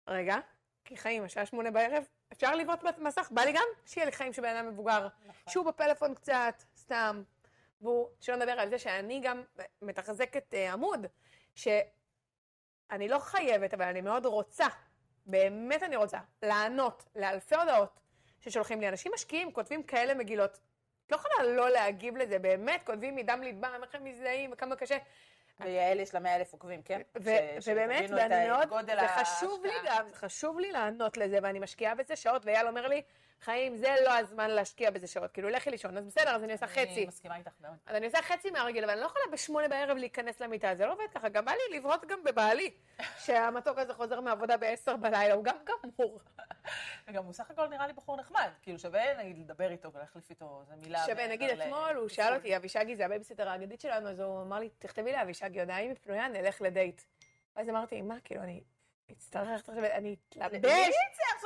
רגע, 0.07 0.37
כי 0.85 0.97
חיים, 0.97 1.25
השעה 1.25 1.47
שמונה 1.47 1.71
בערב, 1.71 2.05
אפשר 2.33 2.55
לבעוט 2.55 2.83
במסך? 2.83 3.29
בא 3.31 3.43
לי 3.43 3.53
גם 3.53 3.65
שיהיה 3.87 4.05
לי 4.05 4.13
חיים 4.13 4.33
של 4.33 4.43
בן 4.43 4.57
אדם 4.57 4.69
מבוגר. 4.69 5.09
נכון. 5.27 5.53
שהוא 5.53 5.67
בפלאפון 5.67 6.15
קצת, 6.15 6.63
סתם. 6.77 7.23
והוא, 7.81 8.09
שלא 8.21 8.37
נדבר 8.37 8.53
על 8.53 8.71
זה 8.71 8.79
שאני 8.79 9.21
גם 9.25 9.43
מתחזקת 9.83 10.55
אה, 10.55 10.73
עמוד, 10.73 11.07
שאני 11.55 13.09
לא 13.09 13.19
חייבת, 13.19 13.75
אבל 13.75 13.85
אני 13.85 14.01
מאוד 14.01 14.27
רוצה, 14.27 14.67
באמת 15.27 15.83
אני 15.83 15.97
רוצה, 15.97 16.19
לענות 16.43 17.05
לאלפי 17.17 17.55
הודעות 17.55 18.01
ששולחים 18.41 18.81
לי. 18.81 18.89
אנשים 18.89 19.13
משקיעים, 19.15 19.53
כותבים 19.53 19.83
כאלה 19.83 20.15
מגילות. 20.15 20.61
את 21.07 21.13
לא 21.13 21.17
יכולה 21.17 21.57
לא 21.57 21.71
להגיב 21.71 22.17
לזה, 22.17 22.39
באמת, 22.39 22.83
כותבים 22.87 23.17
מדם 23.17 23.41
ליבם, 23.43 23.81
איך 23.83 23.95
הם 23.95 24.05
מזדהים, 24.05 24.51
וכמה 24.53 24.77
קשה. 24.77 24.99
ויעל 25.61 26.01
יש 26.01 26.15
לה 26.15 26.21
100 26.21 26.37
אלף 26.37 26.53
עוקבים, 26.53 26.83
כן? 26.83 27.01
ו- 27.23 27.31
ש- 27.61 27.69
ובאמת, 27.69 28.11
ואני 28.11 28.49
מאוד, 28.49 28.87
זה 28.91 29.09
חשוב 29.09 29.65
לי. 29.65 29.73
גם, 29.87 30.07
חשוב 30.15 30.59
לי 30.59 30.73
לענות 30.73 31.17
לזה, 31.17 31.39
ואני 31.43 31.59
משקיעה 31.59 31.95
בזה 31.95 32.17
שעות, 32.17 32.47
ואייל 32.47 32.67
אומר 32.69 32.89
לי, 32.89 33.03
חיים, 33.43 33.77
זה 33.77 33.95
לא 34.05 34.19
הזמן 34.19 34.51
להשקיע 34.51 34.91
בזה 34.91 35.07
שעות, 35.07 35.31
כאילו, 35.31 35.49
לכי 35.49 35.71
לישון, 35.71 35.97
אז 35.97 36.07
בסדר, 36.07 36.31
אז 36.31 36.45
אני 36.45 36.53
עושה 36.53 36.67
אני 36.67 36.75
חצי. 36.75 37.07
מסכימה 37.07 37.37
איתך 37.37 37.53
מאוד. 37.61 37.75
אז 37.87 37.97
אני 37.97 38.07
עושה 38.07 38.23
חצי 38.23 38.51
מהרגיל, 38.51 38.85
אבל 38.85 38.93
אני 38.93 39.01
לא 39.01 39.07
יכולה 39.07 39.25
בשמונה 39.33 39.69
בערב 39.69 39.97
להיכנס 39.97 40.41
למיטה, 40.41 40.75
זה 40.75 40.87
לא 40.87 40.93
עובד 40.93 41.05
ככה. 41.15 41.29
גם 41.29 41.45
בא 41.45 41.53
לי 41.53 41.79
לבהות 41.79 42.05
גם 42.05 42.25
בבעלי, 42.25 42.71
שהמתוק 43.25 43.79
הזה 43.79 43.95
חוזר 43.95 44.21
מעבודה 44.21 44.57
בעשר 44.57 44.97
בלילה, 44.97 45.35
הוא 45.35 45.45
גם 45.45 45.57
גמור. 45.65 46.21
וגם 47.09 47.25
הוא 47.25 47.33
סך 47.33 47.51
הכל 47.51 47.69
נראה 47.69 47.87
לי 47.87 47.93
בחור 47.93 48.17
נחמד, 48.17 48.49
כאילו 48.63 48.79
שווה 48.79 49.25
נגיד 49.25 49.39
לדבר 49.39 49.71
איתו 49.71 49.93
ולהחליף 49.93 50.31
איתו 50.31 50.61
איזה 50.61 50.75
מילה. 50.77 51.07
שווה, 51.07 51.29
נגיד 51.29 51.51
אתמול, 51.51 51.97
הוא 51.97 52.09
שאל 52.09 52.35
אותי, 52.35 52.57
אבישגי 52.57 52.97
זה 52.97 53.05
הבייביסיטר 53.05 53.49
האגדית 53.49 53.81
שלנו, 53.81 54.09
אז 54.09 54.21
הוא 54.21 54.43
אמר 54.43 54.59
לי, 54.59 54.69
תכתבי 54.79 55.13
לאבישגי 55.13 55.61
הודעה, 55.61 55.79
אם 55.79 55.89
היא 55.89 55.97
פנויה, 56.03 56.29
נלך 56.29 56.63
לדייט. 56.63 57.03
ואז 57.57 57.69
אמרתי, 57.69 58.03
מה, 58.03 58.17
כאילו, 58.25 58.43
אני 58.43 58.61
אצטרך, 59.13 59.49
עכשיו, 59.49 59.75
אני 59.79 60.17
אתלבש, 60.29 60.61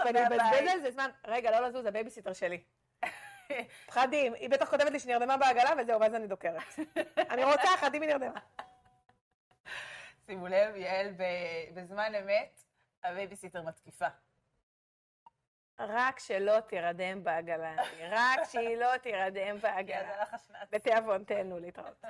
ואני 0.04 0.20
מהבית? 0.20 0.40
אבזבז 0.40 0.68
על 0.73 0.80
זה 0.80 0.90
זמן. 0.90 1.11
רגע, 1.26 1.61
לא 1.61 1.66
לזוז, 1.68 1.87
הבייביסיטר 1.87 2.32
שלי. 2.32 2.62
פחדים, 3.87 4.35
היא 4.35 4.50
בטח 4.50 4.70
כותבת 4.70 4.90
לי 4.90 4.99
שנרדמה 4.99 5.37
בעגלה, 5.37 5.70
וזהו, 5.78 6.00
ואז 6.00 6.14
אני 6.14 6.26
דוקרת. 6.26 6.62
אני 7.30 7.44
רוצה, 7.44 7.68
חדים 7.76 8.02
היא 8.02 8.11
נרדמה. 8.11 8.40
שימו 10.26 10.49
לב, 10.49 10.76
יעל 10.76 11.14
בזמן 11.75 12.14
אמת, 12.14 12.61
הבייביסיטר 13.04 13.62
מתקיפה. 13.62 14.06
רק 15.78 16.18
שלא 16.18 16.61
תירדם 16.61 17.25
בעגלה, 17.25 17.76
רק 18.11 18.44
שהיא 18.44 18.76
לא 18.76 18.96
תירדם 18.96 19.58
בעגלה. 19.62 20.25
בתיאבון, 20.70 21.25
תהנו 21.25 21.58
להתראות. 21.58 22.04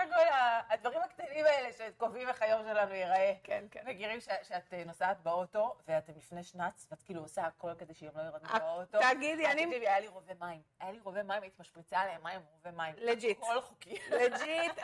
הכל 0.00 0.24
הדברים 0.68 1.00
הקטנים 1.02 1.44
האלה 1.46 1.68
שקובעים 1.72 2.28
איך 2.28 2.42
היום 2.42 2.62
שלנו 2.64 2.94
ייראה. 2.94 3.32
כן, 3.44 3.64
כן. 3.70 3.80
מכירים 3.86 4.20
שאת 4.20 4.72
אה, 4.74 4.82
נוסעת 4.86 5.20
באוטו, 5.22 5.76
ואתם 5.88 6.12
לפני 6.16 6.42
שנץ, 6.44 6.86
ואת 6.90 7.02
כאילו 7.02 7.20
עושה 7.22 7.42
הכל 7.42 7.70
כדי 7.78 7.94
שהם 7.94 8.10
לא 8.14 8.22
ירדמו 8.22 8.48
אה, 8.54 8.58
באוטו. 8.58 8.98
תגידי, 9.14 9.46
אה, 9.46 9.52
אני- 9.52 9.66
תקשיבי, 9.66 9.88
היה 9.88 10.00
לי 10.00 10.08
רובה 10.08 10.32
מים. 10.40 10.60
היה 10.80 10.92
לי 10.92 10.98
רובה 11.02 11.22
מים, 11.22 11.42
הייתי 11.42 11.56
משפריצה 11.60 11.98
עליהם 11.98 12.22
מים, 12.22 12.40
רובה 12.56 12.70
מים. 12.76 12.94
legit. 12.98 13.38
הכל 13.38 13.60
חוקי. 13.60 13.98
legit, 14.10 14.78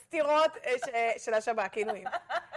סתירות 0.00 0.50
של 1.18 1.34
השב"כ, 1.34 1.76
עינויים. 1.76 2.06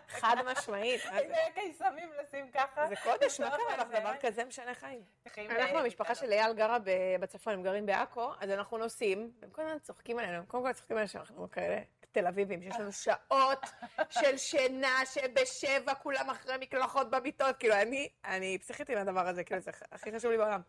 חד 0.08 0.36
משמעית. 0.46 1.02
איזה 1.14 1.36
קיסמים 1.56 2.10
לשים 2.22 2.52
ככה. 2.52 2.88
זה 2.88 2.96
קודש, 3.04 3.40
מה 3.40 3.50
קרה 3.50 3.78
לך? 3.78 3.88
דבר 3.88 4.14
כזה 4.22 4.46
משנה 4.46 4.74
חיים. 4.74 5.02
אנחנו, 5.38 5.78
המשפחה 5.80 6.16
של 6.16 6.32
אייל 6.32 6.54
גרה 6.54 6.78
בצפון, 7.20 7.54
הם 7.54 7.64
גרים 7.64 7.86
בעכו, 7.86 8.32
אז 8.40 8.50
אנחנו 8.50 8.78
נוסעים, 8.78 9.32
והם 9.40 9.52
כל 9.52 9.62
הזמן 9.62 9.80
צוחקים 9.80 10.20
עלינו, 10.20 10.48
קודם 10.48 10.64
כל 10.64 10.74
צוחקים 10.74 10.96
עלינו 10.98 11.08
שאנחנו 11.10 11.52
כאלה 11.52 11.82
תל 12.14 12.28
אביבים, 12.28 12.62
שיש 12.62 12.80
לנו 12.80 12.92
שעות 12.92 13.66
של 14.10 14.38
שינה, 14.38 15.06
שבשבע 15.06 15.94
כולם 15.96 16.30
אחרי 16.30 16.56
מקלחות 16.60 17.10
במיטות, 17.10 17.58
כאילו 17.58 17.74
אני, 17.74 18.10
אני 18.26 18.58
פסיכית 18.58 18.90
עם 18.90 18.98
הדבר 18.98 19.28
הזה, 19.28 19.44
כאילו 19.44 19.62
זה 19.62 19.72
הכי 19.92 20.16
חשוב 20.16 20.32
לי 20.32 20.38
בעולם. 20.38 20.62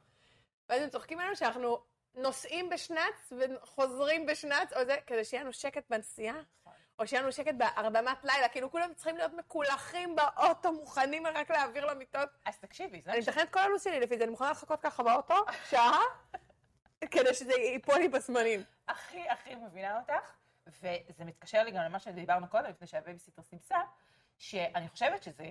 ואז 0.69 0.83
הם 0.83 0.89
צוחקים 0.89 1.19
עלינו 1.19 1.37
שאנחנו 1.37 1.79
נוסעים 2.15 2.71
בשנץ 2.71 3.33
וחוזרים 3.39 4.27
בשנץ, 4.27 4.73
או 4.73 4.85
זה, 4.85 4.97
כדי 5.07 5.25
שיהיה 5.25 5.43
לנו 5.43 5.53
שקט 5.53 5.85
בנסיעה, 5.91 6.37
או 6.99 7.07
שיהיה 7.07 7.23
לנו 7.23 7.33
שקט 7.33 7.55
בהרדמת 7.55 8.25
לילה, 8.25 8.49
כאילו 8.49 8.71
כולם 8.71 8.95
צריכים 8.95 9.17
להיות 9.17 9.33
מקולחים 9.33 10.17
באוטו, 10.17 10.73
מוכנים 10.73 11.27
רק 11.27 11.51
להעביר 11.51 11.87
למיטות. 11.87 12.29
אז 12.45 12.59
תקשיבי, 12.59 13.03
זה 13.05 13.11
אני 13.11 13.21
מתכננת 13.21 13.51
כל 13.51 13.61
הלו"ז 13.61 13.83
שלי 13.83 14.01
לפי 14.01 14.19
זה, 14.19 14.25
אני 14.25 14.31
מוכנה 14.31 14.51
לחכות 14.51 14.81
ככה 14.81 15.03
באוטו, 15.03 15.35
שעה, 15.71 16.01
כדי 17.11 17.35
שזה 17.35 17.53
ייפול 17.53 17.99
לי 17.99 18.09
בזמנים. 18.09 18.63
הכי 18.89 19.29
הכי 19.29 19.55
מבינה 19.55 20.01
אותך, 20.01 20.33
וזה 20.67 21.25
מתקשר 21.25 21.63
לי 21.63 21.71
גם 21.71 21.83
למה 21.83 21.99
שדיברנו 21.99 22.49
קודם, 22.49 22.71
לפני 22.71 22.87
שהבייביסיטר 22.87 23.43
סימסה, 23.43 23.79
שאני 24.39 24.89
חושבת 24.89 25.23
שזה, 25.23 25.45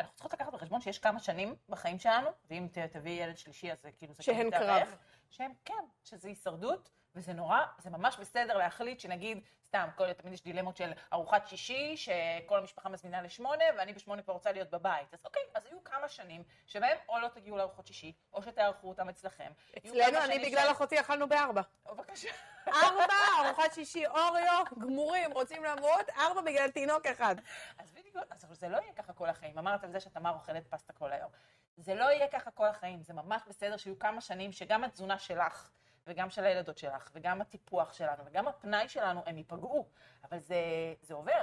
אנחנו 0.00 0.14
צריכות 0.14 0.32
לקחת 0.32 0.52
בחשבון 0.52 0.80
שיש 0.80 0.98
כמה 0.98 1.20
שנים 1.20 1.56
בחיים 1.68 1.98
שלנו, 1.98 2.30
ואם 2.50 2.68
תביאי 2.92 3.14
ילד 3.14 3.36
שלישי 3.36 3.72
אז 3.72 3.80
זה 3.82 3.92
כאילו 3.92 4.14
זה 4.14 4.22
שדה 4.22 4.50
קרב. 4.50 4.96
שהם 5.30 5.52
כן, 5.64 5.84
שזה 6.04 6.28
הישרדות, 6.28 6.90
וזה 7.14 7.32
נורא, 7.32 7.58
זה 7.78 7.90
ממש 7.90 8.16
בסדר 8.16 8.56
להחליט 8.56 9.00
שנגיד, 9.00 9.40
סתם, 9.64 9.88
כל, 9.96 10.12
תמיד 10.12 10.32
יש 10.32 10.42
דילמות 10.42 10.76
של 10.76 10.92
ארוחת 11.12 11.48
שישי, 11.48 11.96
שכל 11.96 12.58
המשפחה 12.58 12.88
מזמינה 12.88 13.22
לשמונה, 13.22 13.64
ואני 13.78 13.92
בשמונה 13.92 14.22
כבר 14.22 14.32
רוצה 14.32 14.52
להיות 14.52 14.70
בבית. 14.70 15.14
אז 15.14 15.20
אוקיי, 15.24 15.42
אז 15.54 15.66
היו 15.66 15.84
כמה 15.84 16.08
שנים 16.08 16.42
שבהם 16.66 16.98
או 17.08 17.18
לא 17.18 17.28
תגיעו 17.28 17.56
לארוחות 17.56 17.86
שישי, 17.86 18.12
או 18.32 18.42
שתארחו 18.42 18.88
אותם 18.88 19.08
אצלכם. 19.08 19.52
אצלנו, 19.78 20.18
אני 20.24 20.38
בגלל 20.38 20.68
אחותי 20.72 21.00
אכלנו 21.00 21.28
בארבע. 21.28 21.62
בבקשה. 21.86 22.30
ארבע, 22.68 23.14
ארוחת 23.44 23.72
שישי 23.74 24.06
אוריו, 24.06 24.64
גמורים, 24.78 25.32
רוצים 25.32 25.64
למות, 25.64 26.08
ארבע 26.16 26.40
בגלל 26.40 26.70
תינוק 26.70 27.06
אחד. 27.06 27.36
אז 27.78 27.92
בדיוק, 27.92 28.24
אז 28.30 28.44
אבל 28.44 28.54
זה 28.54 28.68
לא 28.68 28.76
יהיה 28.76 28.92
ככה 28.92 29.12
כל 29.12 29.28
החיים. 29.28 29.58
אמרת 29.58 29.84
על 29.84 29.92
זה 29.92 30.00
שתמר 30.00 30.34
אוכלת 30.34 30.66
פסטה 30.66 30.92
כל 30.92 31.12
היום. 31.12 31.30
זה 31.76 31.94
לא 31.94 32.04
יהיה 32.04 32.28
ככה 32.28 32.50
כל 32.50 32.66
החיים, 32.66 33.02
זה 33.02 33.14
ממש 33.14 33.42
בסדר 33.48 33.76
שיהיו 33.76 33.98
כמה 33.98 34.20
שנים 34.20 34.52
שגם 34.52 34.84
התזונה 34.84 35.18
שלך, 35.18 35.70
וגם 36.06 36.30
של 36.30 36.44
הילדות 36.44 36.78
שלך, 36.78 37.10
וגם 37.14 37.40
הטיפוח 37.40 37.92
שלנו, 37.92 38.22
וגם 38.26 38.48
הפנאי 38.48 38.88
שלנו, 38.88 39.22
הם 39.26 39.38
ייפגעו. 39.38 39.86
אבל 40.24 40.38
זה, 40.38 40.56
זה 41.02 41.14
עובר. 41.14 41.42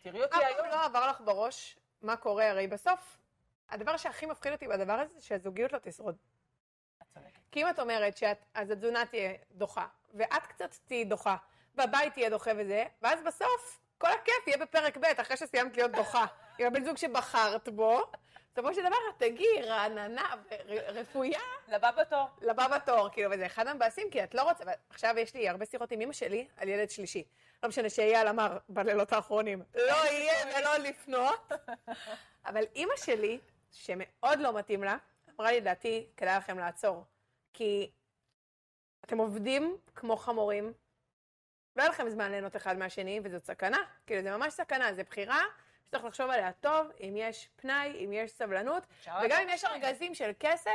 תראי 0.00 0.22
אותי 0.22 0.36
אף 0.36 0.42
היום. 0.42 0.58
פעם 0.58 0.70
לא 0.70 0.84
עבר 0.84 1.06
לך 1.06 1.20
בראש 1.20 1.78
מה 2.02 2.16
קורה, 2.16 2.50
הרי 2.50 2.66
בסוף, 2.66 3.18
הדבר 3.68 3.96
שהכי 3.96 4.26
מפחיד 4.26 4.52
אותי 4.52 4.68
בדבר 4.68 4.92
הזה, 4.92 5.14
זה 5.14 5.24
שהזוגיות 5.26 5.72
לא 5.72 5.78
תשרוד. 5.78 6.16
כי 7.52 7.62
אם 7.62 7.70
את 7.70 7.78
אומרת 7.78 8.16
שאת, 8.16 8.44
אז 8.54 8.70
התזונה 8.70 9.06
תהיה 9.06 9.32
דוחה, 9.52 9.86
ואת 10.14 10.46
קצת 10.46 10.74
תהיי 10.86 11.04
דוחה, 11.04 11.36
והבית 11.74 12.12
תהיה 12.12 12.30
דוחה 12.30 12.50
וזה, 12.56 12.84
ואז 13.02 13.22
בסוף, 13.22 13.80
כל 13.98 14.08
הכיף 14.12 14.46
יהיה 14.46 14.58
בפרק 14.58 14.96
ב', 14.96 15.04
אחרי 15.04 15.36
שסיימת 15.36 15.76
להיות 15.76 15.92
דוחה, 15.92 16.26
עם 16.58 16.66
הבן 16.66 16.84
זוג 16.84 16.96
שבחרת 16.96 17.68
בו, 17.68 18.02
בסופו 18.52 18.74
של 18.74 18.80
דבר 18.80 18.96
את 19.10 19.22
תגיעי 19.22 19.62
רעננה 19.62 20.34
ורפויה 20.68 21.40
לבא 21.68 21.90
בתור. 21.90 22.26
לבא 22.40 22.68
בתור, 22.68 23.08
כאילו, 23.12 23.30
וזה 23.30 23.46
אחד 23.46 23.66
המבאסים, 23.66 24.10
כי 24.10 24.24
את 24.24 24.34
לא 24.34 24.42
רוצה, 24.42 24.64
ועכשיו 24.66 25.14
יש 25.18 25.34
לי 25.34 25.48
הרבה 25.48 25.66
שיחות 25.66 25.92
עם 25.92 26.00
אמא 26.00 26.12
שלי 26.12 26.46
על 26.56 26.68
ילד 26.68 26.90
שלישי. 26.90 27.24
לא 27.62 27.68
משנה 27.68 27.90
שאייל 27.90 28.28
אמר 28.28 28.58
בלילות 28.68 29.12
האחרונים, 29.12 29.62
לא 29.74 30.04
יהיה 30.12 30.34
ולא 30.58 30.76
לפנות. 30.76 31.52
אבל 32.46 32.64
אימא 32.74 32.96
שלי, 32.96 33.38
שמאוד 33.72 34.38
לא 34.40 34.58
מתאים 34.58 34.84
לה, 34.84 34.96
אמרה 35.36 35.50
לי, 35.50 35.60
לדעתי, 35.60 36.06
כדאי 36.16 36.36
לכם 36.36 36.58
לעצור. 36.58 37.04
כי 37.52 37.90
אתם 39.04 39.18
עובדים 39.18 39.76
כמו 39.94 40.16
חמורים, 40.16 40.72
לא 41.76 41.82
יהיה 41.82 41.90
לכם 41.90 42.08
זמן 42.08 42.30
ליהנות 42.30 42.56
אחד 42.56 42.78
מהשני, 42.78 43.20
וזאת 43.24 43.44
סכנה. 43.44 43.78
כאילו, 44.06 44.22
זה 44.22 44.36
ממש 44.36 44.52
סכנה, 44.52 44.94
זה 44.94 45.02
בחירה 45.02 45.42
שצריך 45.86 46.04
לחשוב 46.04 46.30
עליה 46.30 46.52
טוב, 46.52 46.86
אם 47.00 47.14
יש 47.16 47.48
פנאי, 47.56 48.04
אם 48.04 48.12
יש 48.12 48.30
סבלנות, 48.30 48.86
וגם 49.02 49.42
אם 49.42 49.48
יש. 49.48 49.64
ארגזים 49.64 50.14
של 50.14 50.30
כסף, 50.40 50.70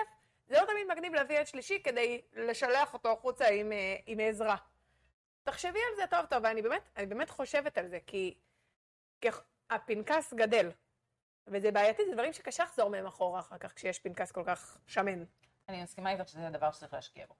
זה 0.47 0.55
לא 0.61 0.65
תמיד 0.65 0.87
מגניב 0.91 1.13
להביא 1.13 1.35
ילד 1.35 1.47
שלישי 1.47 1.83
כדי 1.83 2.21
לשלח 2.33 2.93
אותו 2.93 3.11
החוצה 3.11 3.47
עם, 3.47 3.71
אה, 3.71 3.95
עם 4.05 4.19
עזרה. 4.19 4.55
תחשבי 5.43 5.79
על 5.89 5.95
זה 5.95 6.07
טוב 6.09 6.25
טוב, 6.25 6.43
ואני 6.43 6.61
באמת, 6.61 6.89
אני 6.97 7.05
באמת 7.05 7.29
חושבת 7.29 7.77
על 7.77 7.87
זה, 7.87 7.99
כי, 8.07 8.33
כי 9.21 9.27
הפנקס 9.69 10.33
גדל. 10.33 10.71
וזה 11.47 11.71
בעייתי, 11.71 12.05
זה 12.05 12.13
דברים 12.13 12.33
שקשה 12.33 12.63
לחזור 12.63 12.89
מהם 12.89 13.05
אחורה 13.05 13.39
אחר 13.39 13.57
כך, 13.57 13.73
כשיש 13.73 13.99
פנקס 13.99 14.31
כל 14.31 14.43
כך 14.45 14.77
שמן. 14.87 15.23
אני 15.69 15.83
מסכימה 15.83 16.11
איתך 16.11 16.29
שזה 16.29 16.47
הדבר 16.47 16.71
שצריך 16.71 16.93
להשקיע 16.93 17.25
בו. 17.25 17.35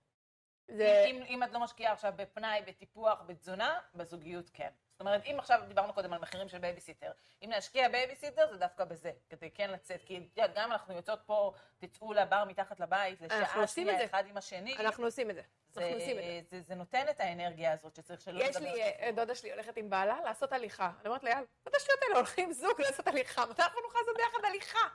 זה... 0.68 1.06
אם, 1.08 1.24
אם 1.28 1.44
את 1.44 1.52
לא 1.52 1.60
משקיעה 1.60 1.94
עכשיו 1.94 2.14
בפנאי, 2.16 2.62
בטיפוח, 2.68 3.22
בתזונה, 3.28 3.80
בזוגיות 3.96 4.50
כן. 4.54 4.70
זאת 4.92 5.02
אומרת, 5.02 5.22
אם 5.26 5.36
עכשיו 5.40 5.62
דיברנו 5.68 5.94
קודם 5.94 6.14
על 6.14 6.20
מחירים 6.20 6.50
של 6.50 6.58
בייביסיטר, 6.58 7.12
אם 7.44 7.50
להשקיע 7.52 7.90
בייביסיטר 7.90 8.48
זה 8.52 8.58
דווקא 8.58 8.84
בזה, 8.84 9.12
כדי 9.30 9.52
כן 9.52 9.72
לצאת, 9.72 10.04
כי 10.06 10.18
את 10.18 10.38
יודעת, 10.38 10.56
גם 10.56 10.72
אנחנו 10.72 10.94
יוצאות 10.94 11.20
פה, 11.26 11.54
תצאו 11.78 12.14
לבר 12.14 12.44
מתחת 12.48 12.80
לבית, 12.80 13.22
לשעה 13.22 13.64
את 13.64 13.70
שנייה 13.70 13.98
זה. 13.98 14.06
אחד 14.06 14.24
עם 14.28 14.38
השני, 14.38 14.78
אנחנו 14.78 15.06
עושים 15.06 15.30
את 15.30 15.36
זה. 15.36 15.42
זה, 15.70 15.82
אנחנו 15.82 15.96
עושים 15.96 16.20
את 16.20 16.24
זה. 16.24 16.58
זה, 16.58 16.62
זה 16.62 16.76
נותן 16.76 17.06
את 17.10 17.20
האנרגיה 17.20 17.74
הזאת 17.74 17.96
שצריך 17.96 18.22
שלא 18.22 18.44
יש 18.44 18.58
לי, 18.58 18.84
אה, 18.84 19.10
דודה 19.16 19.36
שלי 19.36 19.52
הולכת 19.52 19.78
עם 19.78 19.90
בעלה 19.90 20.18
לעשות 20.24 20.54
הליכה. 20.54 20.92
אני 21.02 21.08
אומרת 21.08 21.24
לה, 21.24 21.30
יאללה, 21.30 21.46
מתי 21.68 21.78
השטויות 21.78 22.00
האלה 22.04 22.16
הולכים 22.16 22.52
זוג 22.52 22.82
לעשות 22.82 23.08
הליכה? 23.08 23.46
מתי 23.46 23.62
אנחנו 23.62 23.82
נוכל 23.82 24.00
לעשות 24.00 24.16
ביחד 24.18 24.46
הליכה? 24.46 24.88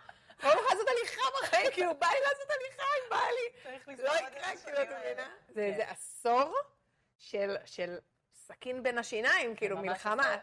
לא 0.43 0.55
נוכל 0.55 0.75
לעשות 0.75 0.89
הליכה 0.89 1.21
בחיים, 1.43 1.71
כאילו, 1.73 1.95
בא 1.95 2.07
לי 2.07 2.21
לעשות 2.23 2.51
הליכה 2.51 2.83
עם 2.83 3.11
בעלי. 3.11 3.79
צריך 3.85 3.89
לא 3.89 4.13
יקרה, 4.29 4.57
כאילו, 4.65 4.83
את. 4.83 4.89
מבינה? 4.89 5.29
זה 5.49 5.71
כן. 5.73 5.77
זה 5.77 5.91
עשור 5.91 6.55
של- 7.19 7.99
סכין 8.35 8.83
בין 8.83 8.99
השיניים, 8.99 9.57
כאילו, 9.57 9.77
ממש 9.77 9.87
מלחמה. 9.87 10.37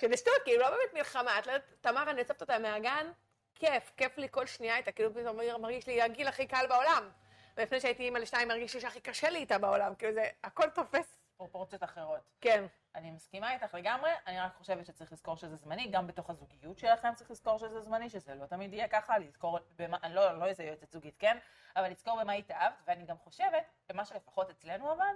של 0.00 0.16
שטות, 0.16 0.32
כאילו, 0.44 0.60
לא 0.60 0.70
באמת 0.70 0.92
מלחמה. 0.94 1.38
את 1.38 1.46
לא 1.46 1.52
יודעת, 1.52 1.68
תמר, 1.80 2.10
אני 2.10 2.22
אצפת 2.22 2.40
אותה 2.40 2.58
מהגן, 2.58 3.10
כיף, 3.54 3.92
כיף 3.96 4.18
לי 4.18 4.28
כל 4.30 4.46
שנייה 4.46 4.76
איתה, 4.76 4.92
כאילו, 4.92 5.14
פתאום 5.14 5.62
מרגיש 5.62 5.86
לי 5.86 6.02
הגיל 6.02 6.28
הכי 6.28 6.46
קל 6.46 6.66
בעולם. 6.68 7.10
ולפני 7.56 7.80
שהייתי 7.80 8.02
אימא 8.02 8.18
לשתיים, 8.18 8.50
הרגיש 8.50 8.74
לי 8.74 8.80
שהכי 8.80 9.00
קשה 9.00 9.30
לי 9.30 9.38
איתה 9.38 9.58
בעולם, 9.58 9.94
כאילו, 9.94 10.12
זה, 10.14 10.28
הכל 10.44 10.70
תופס. 10.70 11.16
פרופורציות 11.36 11.84
אחרות. 11.84 12.20
כן. 12.40 12.64
אני 12.94 13.10
מסכימה 13.10 13.52
איתך 13.52 13.74
לגמרי, 13.74 14.10
אני 14.26 14.40
רק 14.40 14.54
חושבת 14.54 14.86
שצריך 14.86 15.12
לזכור 15.12 15.36
שזה 15.36 15.56
זמני, 15.56 15.88
גם 15.88 16.06
בתוך 16.06 16.30
הזוגיות 16.30 16.78
שלכם 16.78 17.14
צריך 17.14 17.30
לזכור 17.30 17.58
שזה 17.58 17.80
זמני, 17.80 18.10
שזה 18.10 18.34
לא 18.34 18.46
תמיד 18.46 18.72
יהיה 18.72 18.88
ככה, 18.88 19.18
לזכור 19.18 19.58
במה, 19.78 19.98
אני 20.02 20.14
לא, 20.14 20.38
לא 20.38 20.44
איזה 20.46 20.64
יועצת 20.64 20.90
זוגית, 20.90 21.16
כן? 21.18 21.38
אבל 21.76 21.90
לזכור 21.90 22.20
במה 22.20 22.32
התאהבת, 22.32 22.82
ואני 22.86 23.04
גם 23.04 23.18
חושבת, 23.18 23.64
ומה 23.90 24.04
שלפחות 24.04 24.50
אצלנו 24.50 24.90
עבד, 24.90 25.14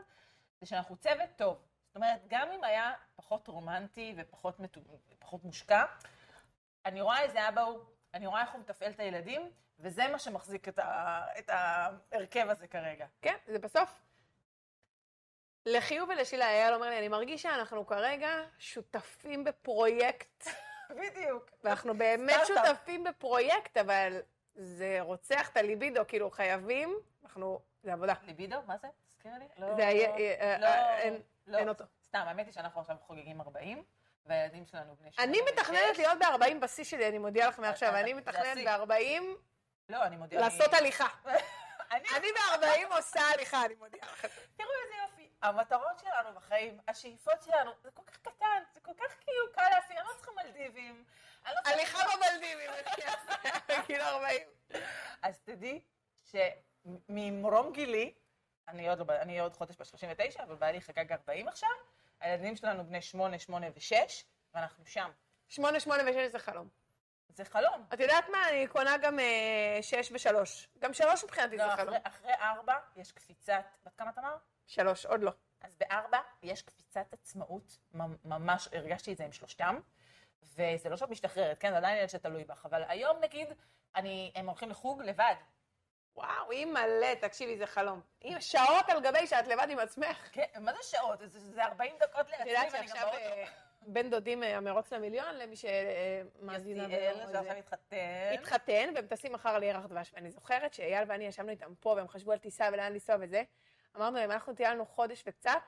זה 0.61 0.67
שאנחנו 0.67 0.97
צוות 0.97 1.31
טוב. 1.37 1.59
זאת 1.87 1.97
אומרת, 1.97 2.21
גם 2.29 2.53
אם 2.53 2.65
היה 2.65 2.93
פחות 3.17 3.49
רומנטי 3.49 4.15
ופחות 4.17 4.61
מטו- 4.61 4.81
מושקע, 5.43 5.85
אני 6.87 7.01
רואה 7.01 7.21
איזה 7.21 7.49
אבא 7.49 7.61
הוא, 7.61 7.81
אני 8.15 8.27
רואה 8.27 8.41
איך 8.43 8.51
הוא 8.53 8.61
מתפעל 8.61 8.91
את 8.91 9.01
הילדים, 9.01 9.51
וזה 9.79 10.09
מה 10.09 10.19
שמחזיק 10.19 10.69
את, 10.69 10.79
ה, 10.79 11.25
את 11.39 11.51
ההרכב 11.51 12.47
הזה 12.49 12.67
כרגע. 12.67 13.07
כן, 13.23 13.35
זה 13.47 13.59
בסוף. 13.59 14.08
לחיוב 15.73 16.09
ולשילה 16.09 16.49
אייל 16.49 16.75
אומר 16.75 16.89
לי, 16.91 16.99
אני 16.99 17.09
מרגיש 17.09 17.43
שאנחנו 17.43 17.87
כרגע 17.87 18.31
שותפים 18.59 19.45
בפרויקט, 19.45 20.47
בדיוק. 21.01 21.51
ואנחנו 21.65 21.99
באמת. 21.99 22.47
שותפים 22.47 23.05
בפרויקט, 23.05 23.77
אבל 23.77 24.21
זה 24.55 24.99
רוצח 25.01 25.49
את 25.49 25.57
הליבידו, 25.57 26.01
כאילו 26.09 26.31
חייבים, 26.31 26.97
אנחנו, 27.25 27.61
זה 27.83 27.93
עבודה. 27.93 28.15
ליבידו, 28.23 28.57
מה 28.67 28.77
זה? 28.79 28.89
תזכירי 29.09 29.35
לי. 29.39 29.45
לא, 29.59 29.75
זה 29.77 29.87
היה, 29.87 30.11
אה, 30.17 30.57
לא, 30.61 30.67
אה, 30.67 30.99
אין- 30.99 31.21
לא. 31.47 31.59
אין 31.59 31.69
אותו. 31.69 31.85
סתם, 32.05 32.19
האמת 32.27 32.47
היא 32.47 32.55
שאנחנו 32.55 32.81
עכשיו 32.81 32.97
חוגגים 33.07 33.41
40, 33.41 33.85
והילדים 34.27 34.67
שלנו 34.67 34.97
בני 35.01 35.13
שמונה 35.13 35.31
אני. 35.31 35.41
מתכננת 35.53 35.99
להיות 35.99 36.19
ב-40 36.19 36.55
בשיא 36.61 36.85
שלי, 36.85 37.09
אני 37.09 37.19
מודיעה 37.19 37.49
לך 37.49 37.59
מעכשיו, 37.59 37.95
אני 37.97 38.13
מתכננת 38.15 38.47
השיא. 38.57 38.77
ב-40 38.79 39.23
לא, 39.89 40.03
אני 40.05 40.17
מודיעה. 40.17 40.43
לעשות 40.43 40.75
הליכה. 40.75 41.07
אני 41.93 42.29
ב-40 42.35 42.95
עושה 42.97 43.21
הליכה, 43.21 43.65
אני 43.65 43.75
מודיעה 43.75 44.07
לך. 44.13 44.21
תראו 44.57 44.69
איזה 44.85 44.95
יופי. 45.03 45.18
המטרות 45.43 45.99
שלנו 45.99 46.35
בחיים, 46.35 46.81
השאיפות 46.89 47.43
שלנו, 47.43 47.71
זה 47.83 47.91
כל 47.91 48.03
כך 48.07 48.17
קטן, 48.17 48.63
זה 48.73 48.81
כל 48.81 48.93
כך 48.99 49.15
כאילו 49.21 49.53
קל 49.53 49.69
להשיג, 49.71 49.97
אני 49.97 50.07
לא 50.07 50.13
צריכה 50.17 50.31
מלדיבים. 50.45 51.05
אני 51.47 51.55
לא 51.55 51.71
הליכה 51.71 51.99
במלדיבים, 52.17 52.71
בגיל 53.69 54.01
40. 54.01 54.49
אז 55.23 55.41
תדעי 55.41 55.81
שממרום 56.31 57.73
גילי, 57.73 58.15
אני 58.69 58.89
עוד, 58.89 58.99
לא, 58.99 59.17
אני 59.17 59.41
עוד 59.41 59.57
חודש 59.57 59.77
ב-39, 59.77 60.43
אבל 60.43 60.55
בעלי 60.55 60.81
חגג 60.81 61.13
40 61.13 61.49
עכשיו, 61.49 61.69
הילדים 62.21 62.57
שלנו 62.57 62.87
בני 62.87 63.03
8, 63.03 63.39
8 63.39 63.67
ו-6, 63.67 63.95
ואנחנו 64.55 64.87
שם. 64.87 65.11
8, 65.49 65.81
8 65.81 66.03
ו-6 66.03 66.29
זה 66.29 66.39
חלום. 66.39 66.69
זה 67.39 67.45
חלום. 67.45 67.85
את 67.95 68.01
יודעת 68.01 68.29
מה? 68.29 68.49
אני 68.49 68.67
קונה 68.67 68.97
גם 68.99 69.19
6 69.83 70.13
ו-3. 70.13 70.37
גם 70.79 70.93
3 70.95 71.25
מבחינתי 71.25 71.57
לא, 71.57 71.65
זה 71.71 71.77
חלום. 71.77 71.95
אחרי, 71.95 71.99
אחרי 72.05 72.33
ארבע 72.35 72.75
יש 72.97 73.13
קפיצת, 73.13 73.65
בת 73.87 73.93
כמה 73.99 74.13
תמר? 74.13 74.37
3, 74.67 75.07
עוד 75.07 75.23
לא. 75.23 75.31
אז 75.61 75.75
בארבע 75.77 76.19
יש 76.43 76.63
קפיצת 76.63 77.13
עצמאות, 77.13 77.79
ממ- 77.95 78.17
ממש 78.25 78.69
הרגשתי 78.73 79.13
את 79.13 79.17
זה 79.19 79.25
עם 79.25 79.33
שלושתם, 79.33 79.81
וזה 80.43 80.89
לא 80.89 80.97
שאת 80.97 81.09
משתחררת, 81.11 81.59
כן, 81.61 81.71
זה 81.71 81.77
עדיין 81.77 81.99
ילד 81.99 82.09
שתלוי 82.09 82.45
בך, 82.45 82.67
אבל 82.67 82.83
היום 82.89 83.21
נגיד, 83.21 83.49
אני, 83.97 84.33
הם 84.35 84.47
הולכים 84.49 84.71
לחוג 84.71 85.03
לבד. 85.03 85.35
וואו, 86.17 86.51
היא 86.51 86.67
מלא, 86.67 87.15
תקשיבי, 87.21 87.59
זה 87.59 87.67
חלום. 87.67 88.01
היא 88.21 88.41
שעות 88.41 88.89
על 88.89 89.01
גבי 89.03 89.27
שאת 89.27 89.47
לבד 89.47 89.67
עם 89.71 89.79
עצמך. 89.79 90.29
כן, 90.33 90.47
מה 90.61 90.73
זה 90.73 90.79
שעות? 90.83 91.19
זה, 91.19 91.27
זה 91.41 91.65
40 91.65 91.95
דקות 92.01 92.21
את 92.21 92.31
לעצמי, 92.31 92.53
ואני 92.73 92.87
גם 92.87 92.95
באוטו. 93.01 93.51
אה, 93.83 93.87
בן 93.87 94.11
דודים 94.11 94.43
אה, 94.43 94.57
המרוץ 94.57 94.93
למיליון, 94.93 95.35
למי 95.35 95.57
שמאזינה 95.57 96.85
ולא- 96.89 97.17
שעכשיו 97.17 97.45
זה. 97.45 97.53
התחתן. 97.59 97.97
התחתן, 98.35 98.93
והם 98.95 99.07
טסים 99.07 99.33
מחר 99.33 99.49
על 99.49 99.63
ירח 99.63 99.85
דבש, 99.87 100.13
ואני 100.15 100.31
זוכרת 100.31 100.75
שאייל 100.75 101.05
ואני 101.09 101.25
ישבנו 101.25 101.51
איתם 101.51 101.75
פה, 101.81 101.89
והם 101.97 102.09
חשבו 102.09 102.33
על 102.33 102.39
טיסה 102.39 102.69
ולאן 102.73 102.93
לנסוע 102.93 103.17
וזה. 103.21 103.43
אמרנו 103.97 104.17
להם, 104.17 104.31
אנחנו 104.31 104.55
טיילנו 104.55 104.87
חודש 104.87 105.25
וקצת, 105.27 105.59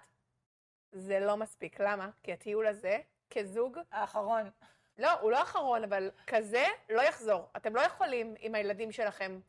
זה 0.92 1.20
לא 1.20 1.36
מספיק. 1.36 1.80
למה? 1.80 2.10
כי 2.22 2.32
הטיול 2.32 2.66
הזה, 2.66 2.98
כזוג, 3.30 3.78
האחרון. 3.90 4.50
לא, 4.98 5.12
הוא 5.20 5.30
לא 5.30 5.42
אחרון, 5.42 5.84
אבל 5.84 6.10
כזה 6.26 6.64
לא 6.88 7.02
יחזור. 7.02 7.48
אתם 7.56 7.76
לא 7.76 7.80
יכולים 7.80 8.34
עם 8.38 8.54
הילדים 8.54 8.92
שלכם 8.92 9.40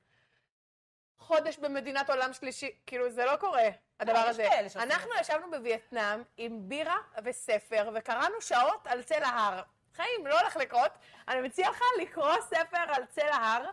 חודש 1.21 1.57
במדינת 1.57 2.09
עולם 2.09 2.33
שלישי, 2.33 2.71
כאילו 2.87 3.09
זה 3.09 3.25
לא 3.25 3.35
קורה, 3.35 3.69
הדבר 3.99 4.23
יש 4.23 4.29
הזה. 4.29 4.47
אנחנו. 4.75 5.11
ישבנו 5.21 5.51
בווייטנאם 5.51 6.23
עם 6.37 6.69
בירה 6.69 6.97
וספר, 7.23 7.89
וקראנו 7.95 8.41
שעות 8.41 8.87
על 8.87 9.03
צל 9.03 9.23
ההר. 9.23 9.61
חיים, 9.95 10.27
לא 10.27 10.39
הולך 10.39 10.55
לקרות. 10.57 10.91
אני 11.27 11.41
מציעה 11.41 11.69
לך 11.69 11.81
לקרוא 12.01 12.41
ספר 12.41 12.77
על 12.87 13.05
צל 13.05 13.27
ההר, 13.27 13.65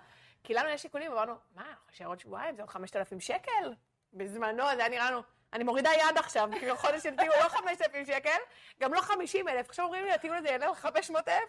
כי 0.44 0.54
לנו 0.54 0.68
יש 0.68 0.82
שיקולים, 0.82 1.12
אמרנו, 1.12 1.34
מה, 1.54 1.62
אנחנו 1.62 1.84
נשאר 1.90 2.06
עוד 2.06 2.20
שבועיים, 2.20 2.56
זה 2.56 2.62
עוד 2.62 2.70
5,000 2.70 3.20
שקל? 3.20 3.74
בזמנו 4.12 4.64
זה 4.76 4.80
היה 4.80 4.88
נראה 4.88 5.10
לנו, 5.10 5.22
אני 5.52 5.64
מורידה 5.64 5.90
יד 5.94 6.18
עכשיו, 6.18 6.48
כאילו 6.58 6.76
חודש 6.76 7.02
של 7.02 7.16
טיול, 7.16 7.34
לא 7.42 7.48
5,000 7.48 8.06
שקל, 8.06 8.38
גם 8.80 8.94
לא 8.94 9.00
50,000. 9.00 9.66
עכשיו 9.68 9.84
אומרים 9.84 10.04
לי, 10.04 10.12
הטיול 10.12 10.36
הזה 10.36 10.48
יעלה 10.48 10.66
לך 10.66 10.78
500,000? 10.78 11.42